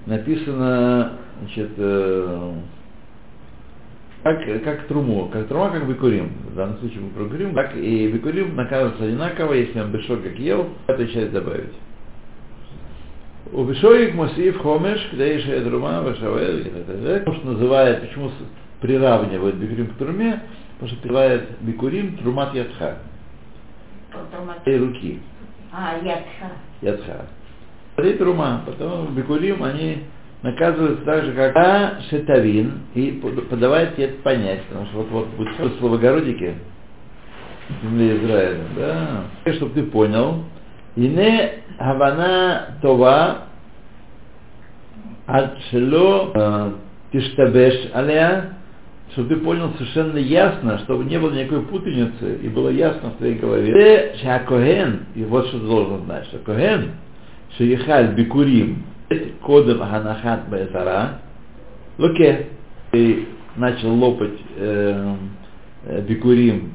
написано, 0.07 1.13
значит, 1.41 1.71
э, 1.79 2.53
как, 4.23 4.65
как 4.65 4.87
труму, 4.87 5.29
как 5.33 5.49
трума, 5.49 5.71
как 5.71 5.89
бекурим. 5.89 6.31
В 6.51 6.55
данном 6.55 6.79
случае 6.79 7.01
мы 7.01 7.11
про 7.11 7.25
бекурим, 7.25 7.55
так 7.55 7.77
и 7.77 8.09
бекурим 8.09 8.57
наказывается 8.57 9.05
одинаково, 9.05 9.53
если 9.55 9.81
он 9.81 9.93
бешок 9.93 10.23
как 10.23 10.39
ел, 10.39 10.69
эту 10.87 11.07
часть 11.09 11.33
добавить. 11.33 11.73
У 13.54 13.66
бешоик 13.66 14.14
мусив 14.14 14.58
хомеш, 14.60 15.10
и 15.14 15.18
так 15.18 17.02
далее. 17.02 17.20
Потому 17.20 17.38
что 17.38 17.48
называют, 17.48 18.02
почему 18.02 18.32
приравнивают 18.80 19.56
бекурим 19.56 19.88
к 19.88 19.98
труме, 19.98 20.42
то, 20.80 20.88
что 20.88 20.96
перевает 20.98 21.44
Бикурим 21.62 22.18
Трумат 22.18 22.54
Ядха, 22.56 22.98
и 24.66 24.78
руки, 24.78 25.20
А, 25.72 25.98
ядха. 26.04 26.52
Ядха. 26.82 27.26
И 27.98 28.14
Трума, 28.14 28.64
потом 28.66 29.14
Бикурим, 29.14 29.64
они 29.64 30.06
наказываются 30.42 31.06
так 31.06 31.26
же, 31.26 31.34
как 31.34 31.56
А 31.56 32.02
Шетавин, 32.10 32.80
и 32.96 33.12
под- 33.12 33.48
подавать 33.50 33.96
тебе 33.96 34.06
это 34.06 34.22
понять, 34.24 34.64
потому 34.64 34.88
что 34.88 34.98
вот-вот 35.00 35.28
будет 35.38 35.60
в 35.60 35.80
Славогородике, 35.80 36.56
земле 37.84 38.18
Израиля, 38.18 38.64
да, 38.76 39.54
чтобы 39.54 39.74
ты 39.76 39.84
понял, 39.84 40.44
Ине 40.96 41.64
Хавана 41.78 42.78
Това 42.82 43.46
Ад 45.28 45.58
Шело 45.70 46.74
Тиштабеш 47.12 47.92
Алея, 47.94 48.54
чтобы 49.12 49.30
ты 49.30 49.36
понял 49.38 49.72
совершенно 49.78 50.18
ясно, 50.18 50.80
чтобы 50.80 51.04
не 51.06 51.20
было 51.20 51.32
никакой 51.32 51.64
путаницы, 51.64 52.40
и 52.42 52.48
было 52.48 52.70
ясно 52.70 53.10
в 53.12 53.18
твоей 53.18 53.36
голове. 53.36 53.74
Ты 53.74 54.18
Шакоген, 54.24 55.06
и 55.16 55.24
вот 55.24 55.48
что 55.48 55.60
ты 55.60 55.66
должен 55.66 56.06
знать, 56.06 56.26
что 56.28 56.40
Коген, 56.40 56.92
Бикурим, 58.16 58.84
Кодем 59.42 59.80
Ханахат 59.80 60.50
Баэзара, 60.50 61.20
Луке, 61.98 62.48
ты 62.92 63.28
начал 63.58 63.94
лопать 63.94 64.40
э, 64.56 65.16
э, 65.86 66.02
Бикурим, 66.08 66.72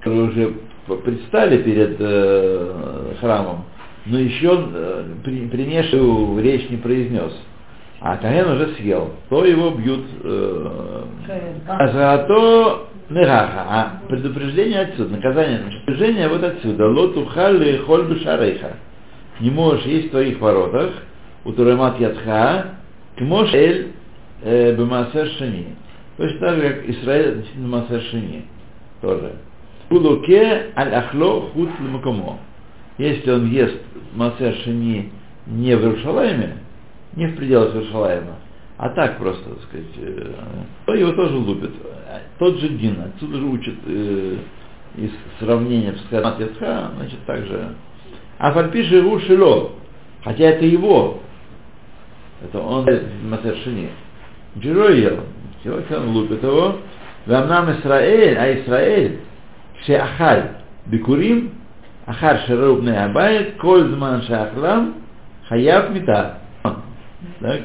которые 0.00 0.28
уже 0.30 0.54
предстали 0.86 1.62
перед 1.62 1.96
э, 1.98 3.14
храмом, 3.20 3.64
но 4.06 4.18
еще 4.18 4.66
э, 4.72 5.04
при, 5.24 5.46
принесшую 5.48 6.42
речь 6.42 6.68
не 6.70 6.76
произнес. 6.76 7.32
А 8.00 8.16
Каген 8.16 8.50
уже 8.50 8.74
съел, 8.76 9.10
то 9.28 9.44
его 9.44 9.70
бьют 9.70 10.06
э, 10.22 11.02
а 11.68 12.18
то 12.18 12.88
Нераха, 13.10 13.66
а 13.68 14.00
предупреждение 14.08 14.82
отсюда, 14.82 15.16
наказание, 15.16 15.58
предупреждение 15.58 16.28
вот 16.28 16.44
отсюда. 16.44 16.88
Лоту 16.88 17.26
халли 17.26 17.78
хольбы 17.78 18.20
шарейха. 18.20 18.76
Не 19.40 19.50
можешь 19.50 19.84
есть 19.84 20.08
в 20.08 20.10
твоих 20.10 20.40
воротах, 20.40 20.92
у 21.44 21.52
Турамат 21.52 21.98
Ядха, 21.98 22.76
можешь 23.18 23.54
эль 23.54 23.88
э, 24.42 24.74
бемасер 24.76 25.26
шини. 25.38 25.74
Точно 26.16 26.38
так 26.38 26.56
же, 26.56 26.62
как 26.62 26.88
Израиль 26.88 27.44
на 27.56 27.68
масер 27.68 28.00
шини. 28.02 28.44
Тоже. 29.00 29.32
Улуке 29.90 30.70
аль 30.76 30.94
ахло 30.94 31.50
худ 31.52 31.68
лмакомо. 31.80 32.38
Если 32.98 33.30
он 33.30 33.50
ест 33.50 33.76
масер 34.14 34.54
шини 34.64 35.10
не 35.46 35.76
в 35.76 35.82
Иерушалайме, 35.82 36.56
не 37.16 37.26
в 37.26 37.36
пределах 37.36 37.74
Иерушалайма, 37.74 38.36
а 38.76 38.88
так 38.90 39.18
просто, 39.18 39.50
так 39.50 39.62
сказать, 39.64 39.86
э, 39.96 40.32
то 40.86 40.94
его 40.94 41.12
тоже 41.12 41.36
лупят. 41.36 41.72
Тот 42.38 42.58
же 42.58 42.68
Дин, 42.70 42.96
отсюда 43.00 43.38
же 43.38 43.44
учат 43.44 43.74
э, 43.84 44.36
из 44.96 45.10
сравнения 45.38 45.92
Псхамат 45.92 46.40
Ядха, 46.40 46.92
значит, 46.96 47.18
также. 47.26 47.74
А 48.38 48.52
фальпиши 48.52 48.96
его 48.96 49.18
шило, 49.20 49.72
хотя 50.24 50.44
это 50.44 50.64
его, 50.64 51.18
это 52.42 52.58
он 52.58 52.86
Масершини. 53.28 53.90
Джиро 54.58 54.92
ел, 54.92 55.20
все, 55.60 55.82
он 55.96 56.08
лупит 56.10 56.42
его. 56.42 56.78
Вамнам 57.26 57.72
Исраэль, 57.72 58.36
а 58.38 58.60
Исраэль, 58.60 59.20
Шеахаль, 59.86 60.50
Бикурим, 60.86 61.52
Ахар 62.06 62.40
Шеруб 62.46 62.86
Абайт, 62.86 63.56
Коль 63.58 63.88
Зман 63.88 64.22
Шахлам, 64.22 64.94
Хаяв 65.48 65.90
Мита. 65.90 66.38
Так? 66.62 67.60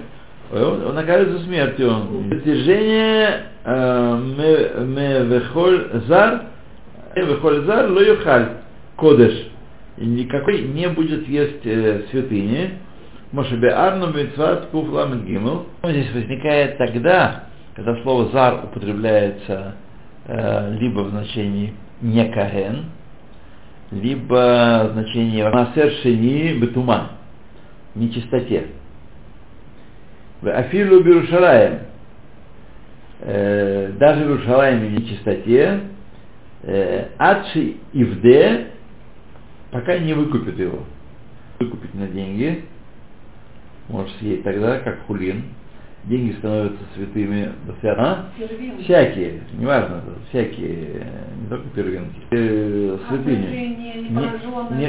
Он, 0.53 0.93
наказывается 0.93 1.43
смертью. 1.45 1.91
Достижение 2.29 3.43
Мевехоль 4.85 5.89
Зар, 6.07 6.43
Мевехоль 7.15 7.65
Зар 7.65 7.89
Лоюхаль 7.91 8.49
Кодеш. 8.95 9.51
Никакой 9.97 10.61
не 10.61 10.89
будет 10.89 11.27
есть 11.27 11.65
э, 11.65 12.03
святыни. 12.11 12.79
Мошебе 13.31 13.69
Арну 13.69 14.13
Митцват 14.13 14.67
Куфлам 14.67 15.25
Гимл. 15.25 15.65
Здесь 15.83 16.13
возникает 16.13 16.77
тогда, 16.77 17.45
когда 17.75 17.95
слово 18.01 18.29
зар 18.31 18.65
употребляется 18.65 19.75
э, 20.27 20.75
либо 20.79 20.99
в 21.01 21.09
значении 21.09 21.73
не 22.01 22.25
каген, 22.29 22.85
либо 23.91 24.89
в 24.89 24.93
значении 24.93 25.43
масер 25.43 25.91
шени 26.01 26.59
бетума, 26.59 27.11
нечистоте. 27.93 28.67
В 30.41 30.49
Афилу 30.49 31.01
Берушалаем, 31.03 31.79
э, 33.21 33.93
даже 33.97 34.25
в 34.25 34.29
Иерушалайме 34.29 34.89
нечистоте, 34.89 35.81
э, 36.63 37.07
Адши 37.17 37.75
Ивде, 37.93 38.67
пока 39.71 39.97
не 39.97 40.13
выкупит 40.13 40.59
его. 40.59 40.83
Выкупить 41.59 41.93
на 41.93 42.07
деньги, 42.07 42.65
может 43.87 44.11
съесть 44.17 44.43
тогда, 44.43 44.79
как 44.79 45.05
хулин. 45.05 45.43
Деньги 46.07 46.33
становятся 46.33 46.77
святыми. 46.95 47.51
А? 47.83 48.25
Первинки. 48.37 48.83
Всякие, 48.83 49.41
неважно, 49.57 50.01
всякие, 50.29 51.07
не 51.41 51.49
только 51.49 51.67
первинки. 51.69 52.21
Э, 52.31 52.97
святыни. 53.09 53.47
Не- 54.77 54.85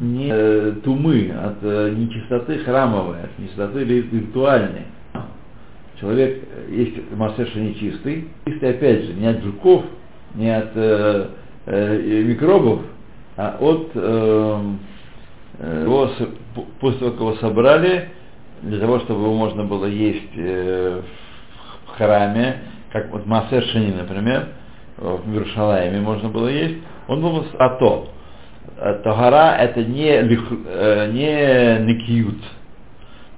не- 0.00 0.14
не 0.18 0.28
э, 0.32 0.72
тумы, 0.84 1.32
от 1.32 1.56
э, 1.62 1.90
нечистоты 1.96 2.58
храмовой, 2.58 3.16
от 3.22 3.38
нечистоты 3.40 3.82
вир- 3.84 4.06
виртуальной. 4.12 4.82
Человек, 6.00 6.44
э, 6.68 6.74
есть 6.74 6.94
массеша 7.16 7.58
нечистый, 7.58 8.28
чистый 8.46 8.70
опять 8.70 9.04
же 9.04 9.14
не 9.14 9.26
от 9.26 9.42
жуков, 9.42 9.84
не 10.36 10.54
от 10.54 10.70
э, 10.76 11.26
э, 11.66 12.22
микробов, 12.22 12.82
а 13.36 13.56
от 13.58 13.90
э, 13.94 14.60
э, 15.58 15.82
его, 15.84 16.06
п- 16.54 16.62
после 16.78 16.98
того, 17.00 17.10
как 17.12 17.20
его 17.20 17.34
собрали, 17.36 18.08
для 18.62 18.80
того, 18.80 19.00
чтобы 19.00 19.22
его 19.22 19.34
можно 19.34 19.64
было 19.64 19.86
есть 19.86 20.32
э, 20.36 21.02
в 21.86 21.90
храме, 21.96 22.56
как 22.92 23.10
вот 23.12 23.26
массер 23.26 23.62
шини, 23.64 23.92
например, 23.92 24.48
в 24.96 25.30
Иерушалайме 25.32 26.00
можно 26.00 26.28
было 26.28 26.48
есть, 26.48 26.76
он 27.08 27.20
был 27.20 27.44
с 27.44 27.54
ато. 27.58 28.08
Э, 28.78 29.00
Тагара 29.04 29.56
это 29.58 29.84
не, 29.84 30.20
лих- 30.22 30.64
э, 30.66 31.10
не 31.12 31.84
никьют. 31.92 32.38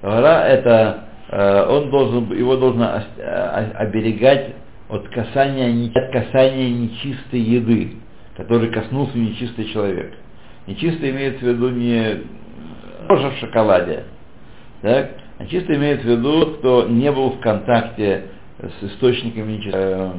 Тагара 0.01 0.45
это 0.45 1.05
э, 1.31 1.67
он 1.69 1.91
должен, 1.91 2.33
его 2.33 2.57
должно 2.57 3.03
э, 3.17 3.71
оберегать 3.75 4.55
от 4.89 5.09
касания, 5.09 5.91
от 5.95 6.13
касания 6.13 6.71
нечистой 6.71 7.41
еды, 7.41 7.93
которой 8.37 8.71
коснулся 8.71 9.19
нечистый 9.19 9.67
человек. 9.67 10.15
Нечисто 10.67 11.09
имеется 11.11 11.41
в 11.45 11.49
виду 11.49 11.71
не 11.71 12.23
кожа 13.09 13.31
в 13.31 13.37
шоколаде, 13.39 14.05
так? 14.83 15.11
а 15.39 15.47
чисто 15.47 15.75
имеется 15.75 16.07
в 16.07 16.11
виду, 16.11 16.55
кто 16.59 16.87
не 16.89 17.11
был 17.13 17.31
в 17.31 17.41
контакте 17.41 18.25
с 18.59 18.85
источниками 18.85 19.53
нечистоты, 19.53 20.13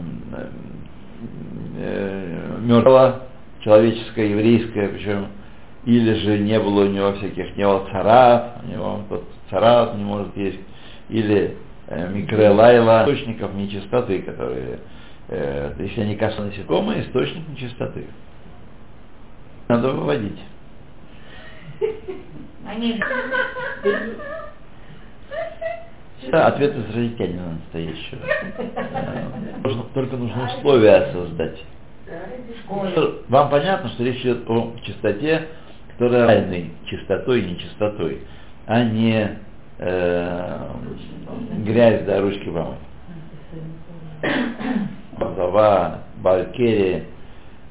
мертвого, 2.62 3.24
человеческое, 3.62 4.30
еврейское, 4.30 4.90
причем, 4.90 5.28
или 5.86 6.14
же 6.14 6.40
не 6.40 6.60
было 6.60 6.86
у 6.86 6.88
него 6.88 7.14
всяких, 7.14 7.56
не 7.58 7.66
было 7.66 7.88
царат, 7.92 8.62
у 8.64 8.68
него 8.68 9.02
тот 9.10 9.24
царат 9.50 9.96
не 9.96 10.04
может 10.04 10.36
есть, 10.38 10.60
или 11.10 11.58
э, 11.88 12.10
микролайла, 12.14 13.04
источников 13.04 13.54
нечистоты, 13.54 14.22
которые, 14.22 14.80
э, 15.30 15.74
если 15.80 16.02
они 16.02 16.16
касаются 16.16 16.60
насекомые, 16.60 17.04
источник 17.04 17.48
нечистоты. 17.50 18.06
Надо 19.68 19.92
выводить. 19.92 20.40
Это 26.28 26.48
ответ 26.48 26.76
израильтянина 26.76 27.54
настоящего. 27.54 28.20
Нужно- 29.64 29.84
Только 29.94 30.18
нужно 30.18 30.46
условия 30.58 31.12
создать. 31.14 31.64
Вам 33.30 33.50
понятно, 33.50 33.90
что 33.90 34.04
речь 34.04 34.20
идет 34.22 34.50
о 34.50 34.74
чистоте, 34.84 35.48
которая 35.92 36.28
реальной 36.28 36.72
чистотой 36.88 37.42
и 37.42 37.52
нечистотой, 37.52 38.22
а 38.66 38.84
не 38.84 39.38
э, 39.78 40.68
грязь 41.66 42.04
до 42.06 42.22
ручки 42.22 42.46
помыть. 42.46 42.78
Базова, 45.18 46.00
Балькери, 46.18 47.06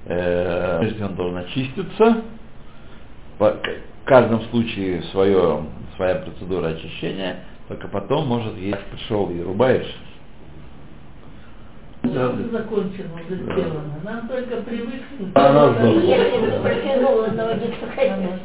э, 0.06 0.78
прежде 0.80 1.04
он 1.04 1.14
должен 1.16 1.38
очиститься, 1.38 2.22
в 3.38 3.56
каждом 4.04 4.42
случае 4.44 5.02
свое, 5.04 5.64
своя 5.96 6.16
процедура 6.16 6.68
очищения, 6.68 7.40
только 7.68 7.86
потом 7.88 8.26
может 8.26 8.56
есть, 8.56 8.82
пришел 8.86 9.30
и 9.30 9.40
рубаешь. 9.42 9.94
Все 12.02 12.32
закончено, 12.50 13.20
сделано. 13.28 14.00
Нам 14.02 14.28
только 14.28 14.62
привыкнуть. 14.62 15.32
А 15.34 15.52
нас 15.52 15.76
дома. 15.76 16.00
Если 16.00 16.46
бы 16.46 16.62
протянула 16.62 17.26
ноги, 17.26 17.74
то 17.80 17.86
хотя 17.94 18.38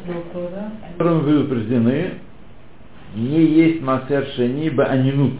которым 0.92 1.20
вы 1.20 1.44
утверждены, 1.44 2.14
не 3.14 3.44
есть 3.44 3.80
массер 3.80 4.26
шени 4.36 4.68
анинут, 4.80 5.34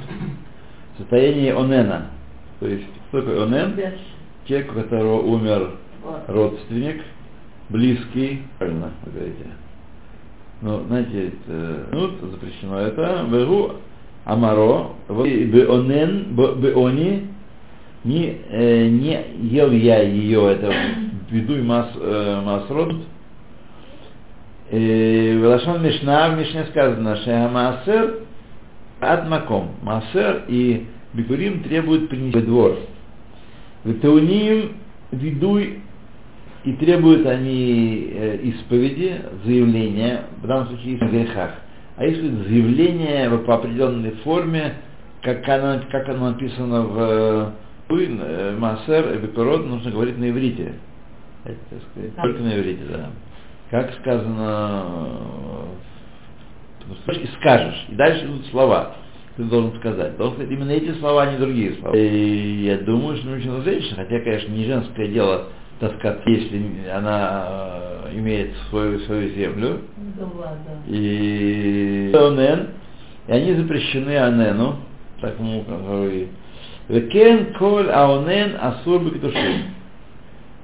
состояние 0.96 1.54
онена. 1.54 2.06
То 2.60 2.66
есть, 2.66 2.86
что 3.08 3.20
такое 3.20 3.44
онен? 3.44 3.74
человек, 4.46 4.72
у 4.72 4.74
которого 4.74 5.20
умер 5.22 5.70
родственник, 6.28 7.02
близкий, 7.68 8.42
правильно 8.58 8.92
вы 9.04 9.12
говорите. 9.12 9.63
Ну, 10.64 10.82
знаете, 10.86 11.26
это, 11.26 11.88
ну, 11.92 12.30
запрещено 12.30 12.78
это. 12.78 13.26
Вегу 13.30 13.72
амаро, 14.24 14.96
беонен, 15.10 16.34
беони, 16.34 17.28
не, 18.04 18.38
э, 18.48 18.88
не 18.88 19.26
ел 19.54 19.70
я 19.72 20.00
ее, 20.00 20.52
это 20.52 20.72
веду 21.30 21.56
и 21.56 21.60
мас, 21.60 21.90
э, 21.96 22.40
масрод. 22.42 22.94
Э, 24.70 24.78
Велашон 25.34 25.82
Мишна, 25.82 26.30
в 26.30 26.38
Мишне 26.38 26.64
сказано, 26.70 27.16
что 27.16 27.48
Маасер 27.52 28.20
от 29.00 29.28
Маком. 29.28 29.68
Маасер 29.82 30.44
и 30.48 30.86
Бикурим 31.12 31.62
требуют 31.62 32.08
принести 32.08 32.38
во 32.38 32.42
двор. 32.42 32.78
Ветауним 33.84 34.78
ведуй 35.10 35.80
и 36.64 36.72
требуют 36.72 37.26
они 37.26 38.10
э, 38.10 38.38
исповеди, 38.42 39.20
заявления, 39.44 40.22
в 40.42 40.46
данном 40.46 40.68
случае 40.68 40.98
о 40.98 41.06
грехах. 41.06 41.50
А 41.96 42.04
если 42.04 42.28
заявление 42.28 43.30
по 43.38 43.56
определенной 43.56 44.12
форме, 44.24 44.74
как 45.22 45.46
оно, 45.48 45.82
как 45.90 46.08
оно 46.08 46.30
написано 46.30 46.82
в 46.82 47.54
э, 47.90 47.90
э, 47.90 48.56
Маасер 48.58 49.14
и 49.14 49.18
Бекурот, 49.18 49.66
нужно 49.66 49.90
говорить 49.90 50.18
на 50.18 50.30
иврите. 50.30 50.74
Это, 51.44 51.58
сказать, 51.92 52.16
только 52.16 52.42
на 52.42 52.58
иврите, 52.58 52.82
да. 52.88 53.10
Как 53.70 53.92
сказано, 54.00 54.84
и 57.08 57.26
скажешь, 57.40 57.86
и 57.90 57.94
дальше 57.94 58.24
идут 58.24 58.46
слова. 58.46 58.96
Ты 59.36 59.42
должен 59.44 59.76
сказать. 59.78 60.16
Должен 60.16 60.36
сказать 60.36 60.52
именно 60.52 60.70
эти 60.70 60.92
слова, 60.98 61.24
а 61.24 61.32
не 61.32 61.38
другие 61.38 61.74
слова. 61.74 61.94
И 61.94 62.64
я 62.64 62.78
думаю, 62.78 63.16
что 63.18 63.28
нужно 63.28 63.62
женщина, 63.62 63.96
хотя, 63.96 64.20
конечно, 64.20 64.52
не 64.52 64.64
женское 64.64 65.08
дело 65.08 65.48
таскать, 65.80 66.20
если 66.26 66.88
она 66.88 67.46
э, 68.06 68.18
имеет 68.18 68.54
свою, 68.70 69.00
свою 69.00 69.28
землю. 69.30 69.80
Да. 69.96 70.26
И 70.88 72.12
онен, 72.14 72.68
и 73.26 73.32
они 73.32 73.54
запрещены 73.54 74.16
анену, 74.16 74.76
так 75.20 75.34
ну, 75.38 75.64
который 75.64 76.28
Векен 76.88 77.54
коль 77.54 77.90
аонен 77.90 78.56
асур. 78.60 79.02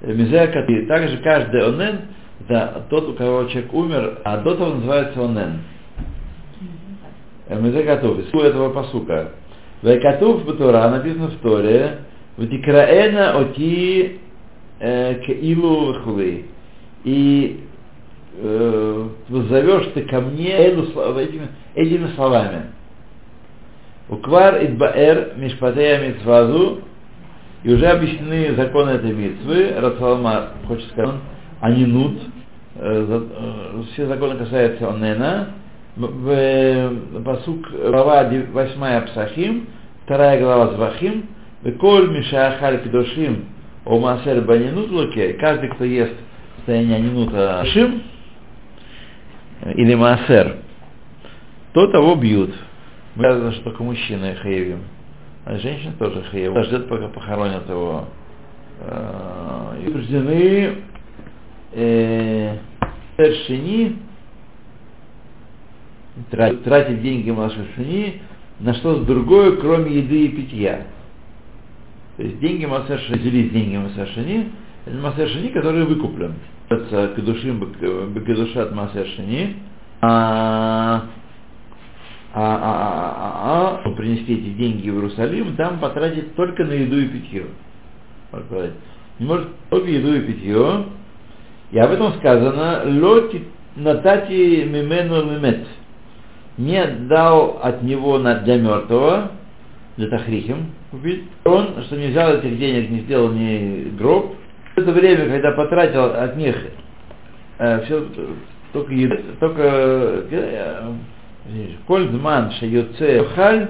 Мизея 0.03 0.46
И 0.66 0.87
также 0.87 1.18
каждый 1.18 1.66
онен, 1.66 2.01
это 2.49 2.87
тот, 2.90 3.09
у 3.09 3.12
кого 3.14 3.44
человек 3.44 3.73
умер, 3.73 4.18
а 4.25 4.38
до 4.38 4.55
того 4.55 4.75
называется 4.75 5.20
онен. 5.25 5.61
Мезе 7.59 7.83
готов. 7.83 8.18
Из 8.20 8.29
этого 8.29 8.70
посука. 8.70 9.33
Векатув 9.83 10.44
Батура 10.44 10.88
написано 10.88 11.29
в 11.29 11.37
Торе, 11.38 11.99
Ватикраэна 12.37 13.38
оти 13.38 14.20
э, 14.81 15.21
кеилу 15.27 15.93
вахулы. 15.93 16.47
И 17.05 17.61
э, 18.37 19.09
зовешь 19.29 19.87
ты 19.95 20.03
ко 20.03 20.21
мне 20.21 20.57
этими, 20.57 21.49
этими 21.75 22.09
словами. 22.14 22.62
Уквар 24.09 24.64
идбаэр 24.64 25.35
мишпатея 25.37 26.09
митцвазу, 26.09 26.81
и 27.62 27.73
уже 27.73 27.87
объяснены 27.87 28.55
законы 28.57 28.90
этой 28.90 29.12
митцвы, 29.12 29.75
Рацалма 29.79 30.49
хочет 30.66 30.88
сказать, 30.90 31.16
анинут, 31.61 32.19
э, 32.77 33.21
э, 33.31 33.83
все 33.93 34.07
законы 34.07 34.37
касаются 34.37 34.88
онена, 34.88 35.51
в 35.97 36.09
в- 36.09 37.23
посук 37.23 37.71
глава 37.71 38.25
8 38.25 39.07
Псахим, 39.07 39.66
вторая 40.05 40.40
глава 40.40 40.75
Звахим, 40.75 41.27
Коль 41.79 42.11
Мишахаль 42.11 42.83
Кедушим, 42.83 43.45
о 43.85 43.99
Масер 43.99 44.43
Банинут 44.43 44.90
Луке, 44.90 45.35
каждый, 45.35 45.71
кто 45.71 45.85
ест 45.85 46.12
в 46.12 46.57
состоянии 46.59 46.95
Анинута 46.95 47.64
Шим, 47.66 48.03
или 49.75 49.95
Маасер, 49.95 50.57
то 51.73 51.87
того 51.88 52.14
бьют. 52.14 52.55
Мы 53.14 53.25
сказано, 53.25 53.53
что 53.53 53.64
только 53.64 53.83
мужчины 53.83 54.35
хаевим, 54.37 54.81
а 55.45 55.59
женщины 55.59 55.93
тоже 55.99 56.23
хаевим. 56.31 56.62
Ждет, 56.64 56.88
пока 56.88 57.09
похоронят 57.09 57.69
его. 57.69 58.07
Э, 58.81 59.83
И 59.85 59.88
утверждены 59.88 60.77
э, 61.73 62.57
шини, 63.47 63.97
тра- 66.31 66.55
тратить 66.55 67.03
деньги 67.03 67.31
Маша 67.31 67.66
шини 67.75 68.23
на 68.61 68.75
что-то 68.75 69.03
другое, 69.05 69.57
кроме 69.57 69.97
еды 69.99 70.27
и 70.27 70.29
питья. 70.29 70.87
То 72.21 72.27
есть 72.27 72.39
деньги 72.39 72.67
Шини, 72.67 73.19
делить 73.19 73.51
деньги 73.51 73.77
Маser 73.77 74.07
Шини, 74.13 74.51
это 74.85 74.95
Маser 74.95 75.27
Шини, 75.27 75.49
который 75.49 75.87
выкуплен. 75.87 76.35
Это 76.69 77.15
Кедушим 77.17 77.61
Бекедушат 78.13 78.73
Маser 78.73 79.07
Шини, 79.17 79.57
а, 80.03 81.05
а, 82.35 82.43
а, 82.43 82.61
а, 82.63 83.81
а, 83.81 83.83
а, 83.87 83.91
принести 83.93 84.35
эти 84.35 84.51
деньги 84.51 84.91
в 84.91 84.97
Иерусалим, 84.97 85.57
там 85.57 85.79
потратить 85.79 86.35
только 86.37 86.63
на 86.67 86.73
еду 86.73 87.01
и 87.01 87.09
питье. 87.09 87.47
Не 89.19 89.27
может 89.27 89.49
только 89.71 89.89
еду 89.89 90.15
и 90.15 90.21
питье. 90.21 90.85
И 91.71 91.79
об 91.79 91.91
этом 91.91 92.13
сказано, 92.19 92.83
лоти 92.85 93.45
натати 93.77 94.69
мимену 94.69 95.25
мимет. 95.25 95.67
Не 96.59 96.85
дал 97.09 97.61
от 97.63 97.83
него 97.83 98.19
для 98.19 98.59
мертвого, 98.59 99.31
для 99.96 100.09
тахрихим 100.09 100.66
купить. 100.90 101.24
Он, 101.44 101.83
что 101.85 101.96
не 101.96 102.09
взял 102.09 102.35
этих 102.35 102.59
денег, 102.59 102.90
не 102.90 103.00
сделал 103.00 103.31
ни 103.33 103.90
гроб. 103.96 104.37
В 104.74 104.79
это 104.79 104.92
время, 104.92 105.29
когда 105.29 105.53
потратил 105.53 106.05
от 106.05 106.37
них 106.37 106.57
все 107.85 108.07
только 108.72 108.92
еду, 108.92 109.16
только 109.40 109.62
э, 109.62 110.92
коль 111.87 112.09
зман 112.09 112.53
шаюце 112.53 113.24
халь 113.35 113.68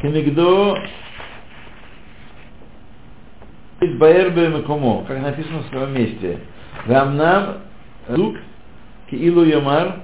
кенегдо 0.00 0.78
Баэрбе 3.80 4.48
Мекомо, 4.48 5.04
как 5.06 5.20
написано 5.20 5.60
в 5.62 5.66
своем 5.68 5.94
месте. 5.94 6.40
Рамнам 6.86 7.58
Лук 8.08 8.36
Киилу 9.10 9.44
Ямар 9.44 10.00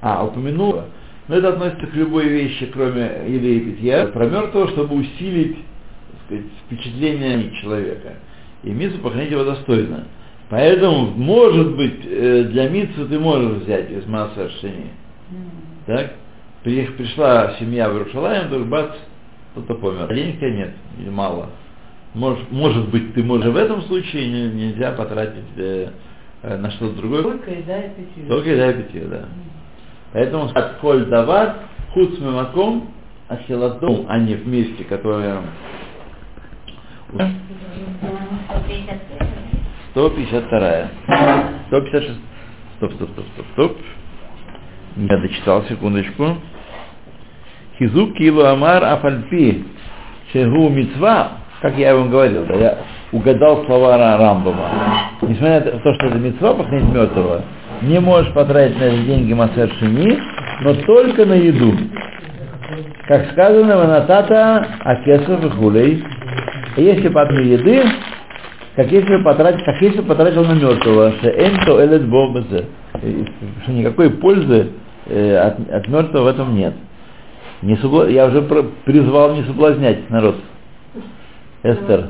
а, 0.00 0.24
упомянул, 0.24 0.82
но 1.28 1.36
это 1.36 1.50
относится 1.50 1.86
к 1.86 1.94
любой 1.94 2.28
вещи, 2.28 2.66
кроме 2.66 3.02
еды 3.28 3.56
и 3.56 3.60
питья, 3.60 4.06
про 4.06 4.26
мертвого, 4.26 4.68
чтобы 4.68 4.96
усилить 4.96 5.56
так 5.56 6.20
сказать, 6.26 6.44
впечатление 6.66 7.50
человека. 7.62 8.14
И 8.62 8.70
мицу 8.70 8.98
похоронить 8.98 9.30
его 9.30 9.44
достойно. 9.44 10.04
Поэтому, 10.50 11.06
может 11.10 11.76
быть, 11.76 12.00
э, 12.04 12.44
для 12.44 12.68
мицу 12.68 13.06
ты 13.08 13.18
можешь 13.18 13.62
взять 13.62 13.90
из 13.90 14.06
массы 14.06 14.48
Шини. 14.60 14.90
Так? 15.86 16.12
При- 16.62 16.86
Пришла 16.86 17.54
семья 17.58 17.90
в 17.90 17.94
Иерушалаем, 17.94 18.48
вдруг 18.48 18.66
бац, 18.68 18.90
кто-то 19.52 19.74
помер. 19.74 20.06
А 20.10 20.14
денег 20.14 20.36
у 20.36 20.38
тебя 20.38 20.50
нет, 20.50 20.70
или 20.98 21.10
мало. 21.10 21.50
Может, 22.14 22.50
может 22.52 22.88
быть, 22.90 23.14
ты 23.14 23.22
можешь 23.22 23.52
в 23.52 23.56
этом 23.56 23.82
случае 23.82 24.28
не- 24.28 24.66
нельзя 24.66 24.92
потратить 24.92 25.42
э, 25.56 25.88
на 26.42 26.70
что-то 26.72 26.96
другое. 26.96 27.22
Только 27.22 27.50
еда 27.50 27.78
и 27.80 27.88
питье. 27.90 28.28
Только 28.28 28.50
еда 28.50 28.70
и 28.70 28.82
питье, 28.82 29.04
да. 29.06 29.24
Поэтому 30.14 30.48
от 30.54 30.76
коль 30.76 31.06
дават, 31.06 31.56
худ 31.92 32.14
с 32.14 32.20
мемаком, 32.20 32.88
ахилатом, 33.28 34.06
а 34.08 34.18
не 34.18 34.34
в 34.36 34.46
месте, 34.46 34.84
которое 34.84 35.38
152. 39.90 40.88
156. 41.68 42.20
Стоп, 42.76 42.92
стоп, 42.92 43.10
стоп, 43.10 43.24
стоп, 43.34 43.46
стоп. 43.52 43.76
Я 44.96 45.18
дочитал, 45.18 45.64
секундочку. 45.64 46.36
Хизук 47.78 48.14
килу 48.14 48.44
амар 48.44 48.84
афальпи 48.84 49.64
шегу 50.32 50.68
мицва, 50.68 51.32
как 51.60 51.76
я 51.76 51.96
вам 51.96 52.10
говорил, 52.10 52.44
да, 52.46 52.54
я 52.54 52.78
угадал 53.10 53.64
слова 53.66 53.96
Ра- 53.96 54.16
Рамбама. 54.18 54.70
Несмотря 55.22 55.72
на 55.72 55.80
то, 55.80 55.94
что 55.94 56.06
это 56.06 56.18
мецва 56.18 56.54
похоронить 56.54 56.92
мертвого, 56.94 57.42
не 57.82 58.00
можешь 58.00 58.32
потратить 58.32 58.78
на 58.78 58.84
это 58.84 58.96
деньги 58.98 59.32
Масер 59.32 59.70
Шини, 59.78 60.18
но 60.62 60.74
только 60.74 61.24
на 61.26 61.34
еду. 61.34 61.74
Как 63.06 63.30
сказано, 63.32 63.76
ванатата 63.76 64.66
акесов 64.80 65.44
и 65.44 65.48
хулей. 65.50 66.04
Если 66.76 67.08
потом 67.08 67.38
еды, 67.42 67.82
как 68.74 68.90
если 68.90 69.22
потратить, 69.22 69.64
как 69.64 69.80
если 69.80 70.00
потратил 70.00 70.44
на 70.44 70.54
мертвого, 70.54 71.12
что 71.18 71.28
энто 71.28 71.84
элет 71.84 72.08
бобезе. 72.08 72.64
Что 73.62 73.72
никакой 73.72 74.10
пользы 74.10 74.68
э, 75.06 75.36
от, 75.36 75.70
от 75.70 75.88
мертвого 75.88 76.24
в 76.24 76.26
этом 76.28 76.56
нет. 76.56 76.74
Не 77.62 77.74
согла- 77.76 78.10
Я 78.10 78.26
уже 78.26 78.42
про- 78.42 78.64
призвал 78.84 79.34
не 79.34 79.42
соблазнять 79.44 80.08
народ. 80.10 80.36
Эстер. 81.62 82.08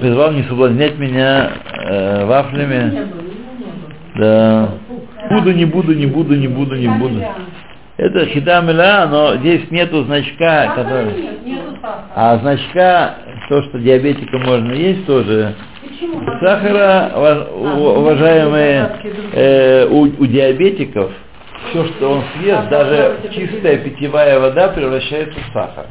Призвал 0.00 0.32
не 0.32 0.42
соблазнять 0.44 0.98
меня 0.98 1.50
э, 1.90 2.24
вафлями. 2.24 2.92
Да. 4.16 4.68
Буду, 5.30 5.52
не 5.52 5.64
буду, 5.64 5.94
не 5.94 6.06
буду, 6.06 6.34
не 6.34 6.48
буду, 6.48 6.76
не 6.76 6.88
буду. 6.88 7.22
Это 7.96 8.26
хита 8.26 8.60
миля, 8.60 9.06
но 9.06 9.36
здесь 9.36 9.70
нету 9.70 10.04
значка, 10.04 10.74
который... 10.74 11.30
А 12.14 12.38
значка 12.38 13.16
то, 13.48 13.62
что 13.62 13.78
диабетикам 13.78 14.42
можно 14.42 14.72
есть, 14.72 15.06
тоже 15.06 15.54
сахара, 16.40 17.12
уважаемые, 17.16 18.90
э, 19.32 19.86
у, 19.88 20.02
у 20.02 20.26
диабетиков, 20.26 21.10
все, 21.70 21.84
что 21.86 22.10
он 22.10 22.22
съест, 22.36 22.68
даже 22.68 23.16
чистая 23.32 23.78
питьевая 23.78 24.38
вода 24.38 24.68
превращается 24.68 25.38
в 25.40 25.52
сахар. 25.52 25.86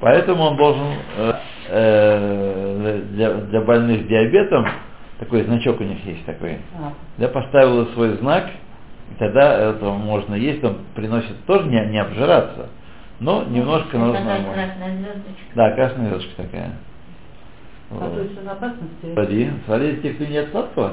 Поэтому 0.00 0.44
он 0.44 0.56
должен 0.56 0.86
э, 1.18 1.32
э, 1.68 3.00
для, 3.12 3.30
для 3.32 3.60
больных 3.60 4.06
диабетом, 4.06 4.66
такой 5.18 5.42
значок 5.44 5.80
у 5.80 5.84
них 5.84 6.04
есть 6.04 6.24
такой, 6.24 6.58
А, 6.78 6.92
я 7.18 7.28
поставила 7.28 7.86
свой 7.94 8.16
знак, 8.18 8.46
и 9.10 9.18
тогда 9.18 9.70
это 9.70 9.84
можно 9.90 10.34
есть, 10.34 10.62
он 10.64 10.78
приносит 10.94 11.44
тоже 11.46 11.68
не, 11.68 11.84
не 11.86 11.98
обжираться, 11.98 12.68
но 13.20 13.44
немножко 13.44 13.96
Это 13.96 13.98
нужно. 13.98 14.20
красная 14.52 14.96
звездочка. 14.96 15.54
Да, 15.54 15.70
красная 15.72 16.08
звездочка 16.10 16.42
такая. 16.42 16.70
а 17.90 17.94
Вот. 17.94 18.14
то 18.14 18.20
есть 18.22 18.38
он 18.40 18.48
опасности. 18.48 19.12
Смотри, 19.14 19.50
смотри, 19.66 19.96
те, 20.02 20.10
кто 20.10 20.24
не 20.24 20.36
от 20.38 20.50
сладкого, 20.50 20.92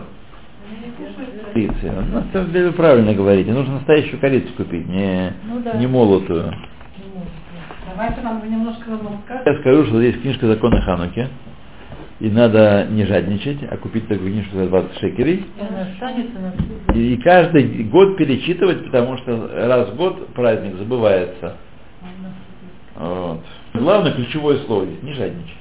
корицы. 1.54 1.92
Ну, 1.92 2.24
самом 2.32 2.52
деле 2.52 2.68
вы 2.68 2.74
правильно 2.74 3.14
говорите, 3.14 3.52
нужно 3.52 3.76
настоящую 3.76 4.20
корицу 4.20 4.54
купить, 4.56 4.88
не, 4.88 5.34
Ну 5.44 5.60
да. 5.62 5.74
не 5.74 5.88
молотую. 5.88 6.52
Давайте 7.88 8.22
нам 8.22 8.42
немножко 8.50 8.90
нам 8.90 9.22
скажете. 9.26 9.52
Я 9.52 9.60
скажу, 9.60 9.86
что 9.86 10.02
есть 10.02 10.22
книжка 10.22 10.48
закона 10.48 10.82
Хануки, 10.82 11.28
и 12.20 12.30
надо 12.30 12.88
не 12.90 13.06
жадничать, 13.06 13.58
а 13.70 13.78
купить 13.78 14.08
такую 14.08 14.32
книжку 14.32 14.56
за 14.56 14.68
20 14.68 14.98
шекелей. 15.00 15.46
И 15.58 15.62
она 15.62 15.82
останется 15.82 16.40
на 16.40 16.52
всю 16.54 16.98
И, 16.98 17.18
каждый 17.18 17.84
год 17.86 18.18
перечитывать, 18.18 18.86
потому 18.86 19.18
что 19.18 19.50
раз 19.54 19.90
в 19.90 19.96
год 19.98 20.28
праздник 20.34 20.76
забывается. 20.78 21.58
Вот. 22.96 23.42
Главное 23.74 24.14
ключевое 24.14 24.58
слово 24.60 24.86
здесь, 24.86 25.04
не 25.04 25.14
жадничать. 25.14 25.58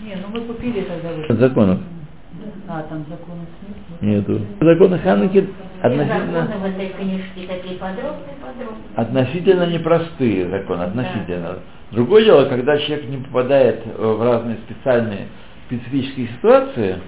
Не, 0.00 0.14
ну 0.16 0.28
мы 0.32 0.40
купили 0.46 0.82
тогда 0.82 1.10
вы. 1.10 1.38
Законов 1.38 1.80
А, 2.68 2.82
там 2.82 3.04
законов 3.08 3.46
нет. 4.00 4.26
нету. 4.28 4.40
Законы 4.60 4.98
Хануки 4.98 5.48
относительно, 5.82 6.46
законы 6.46 6.58
в 6.58 6.64
этой 6.66 6.88
книжке 6.90 7.46
такие 7.46 7.78
подробные-подробные. 7.78 8.94
относительно 8.94 9.66
непростые 9.66 10.48
законы, 10.48 10.82
относительно. 10.82 11.58
Другое 11.92 12.24
дело, 12.24 12.46
когда 12.46 12.78
человек 12.78 13.08
не 13.08 13.18
попадает 13.18 13.82
э, 13.86 13.90
в 13.90 14.22
разные 14.22 14.58
специальные 14.68 15.28
специфические 15.66 16.28
ситуации, 16.28 17.00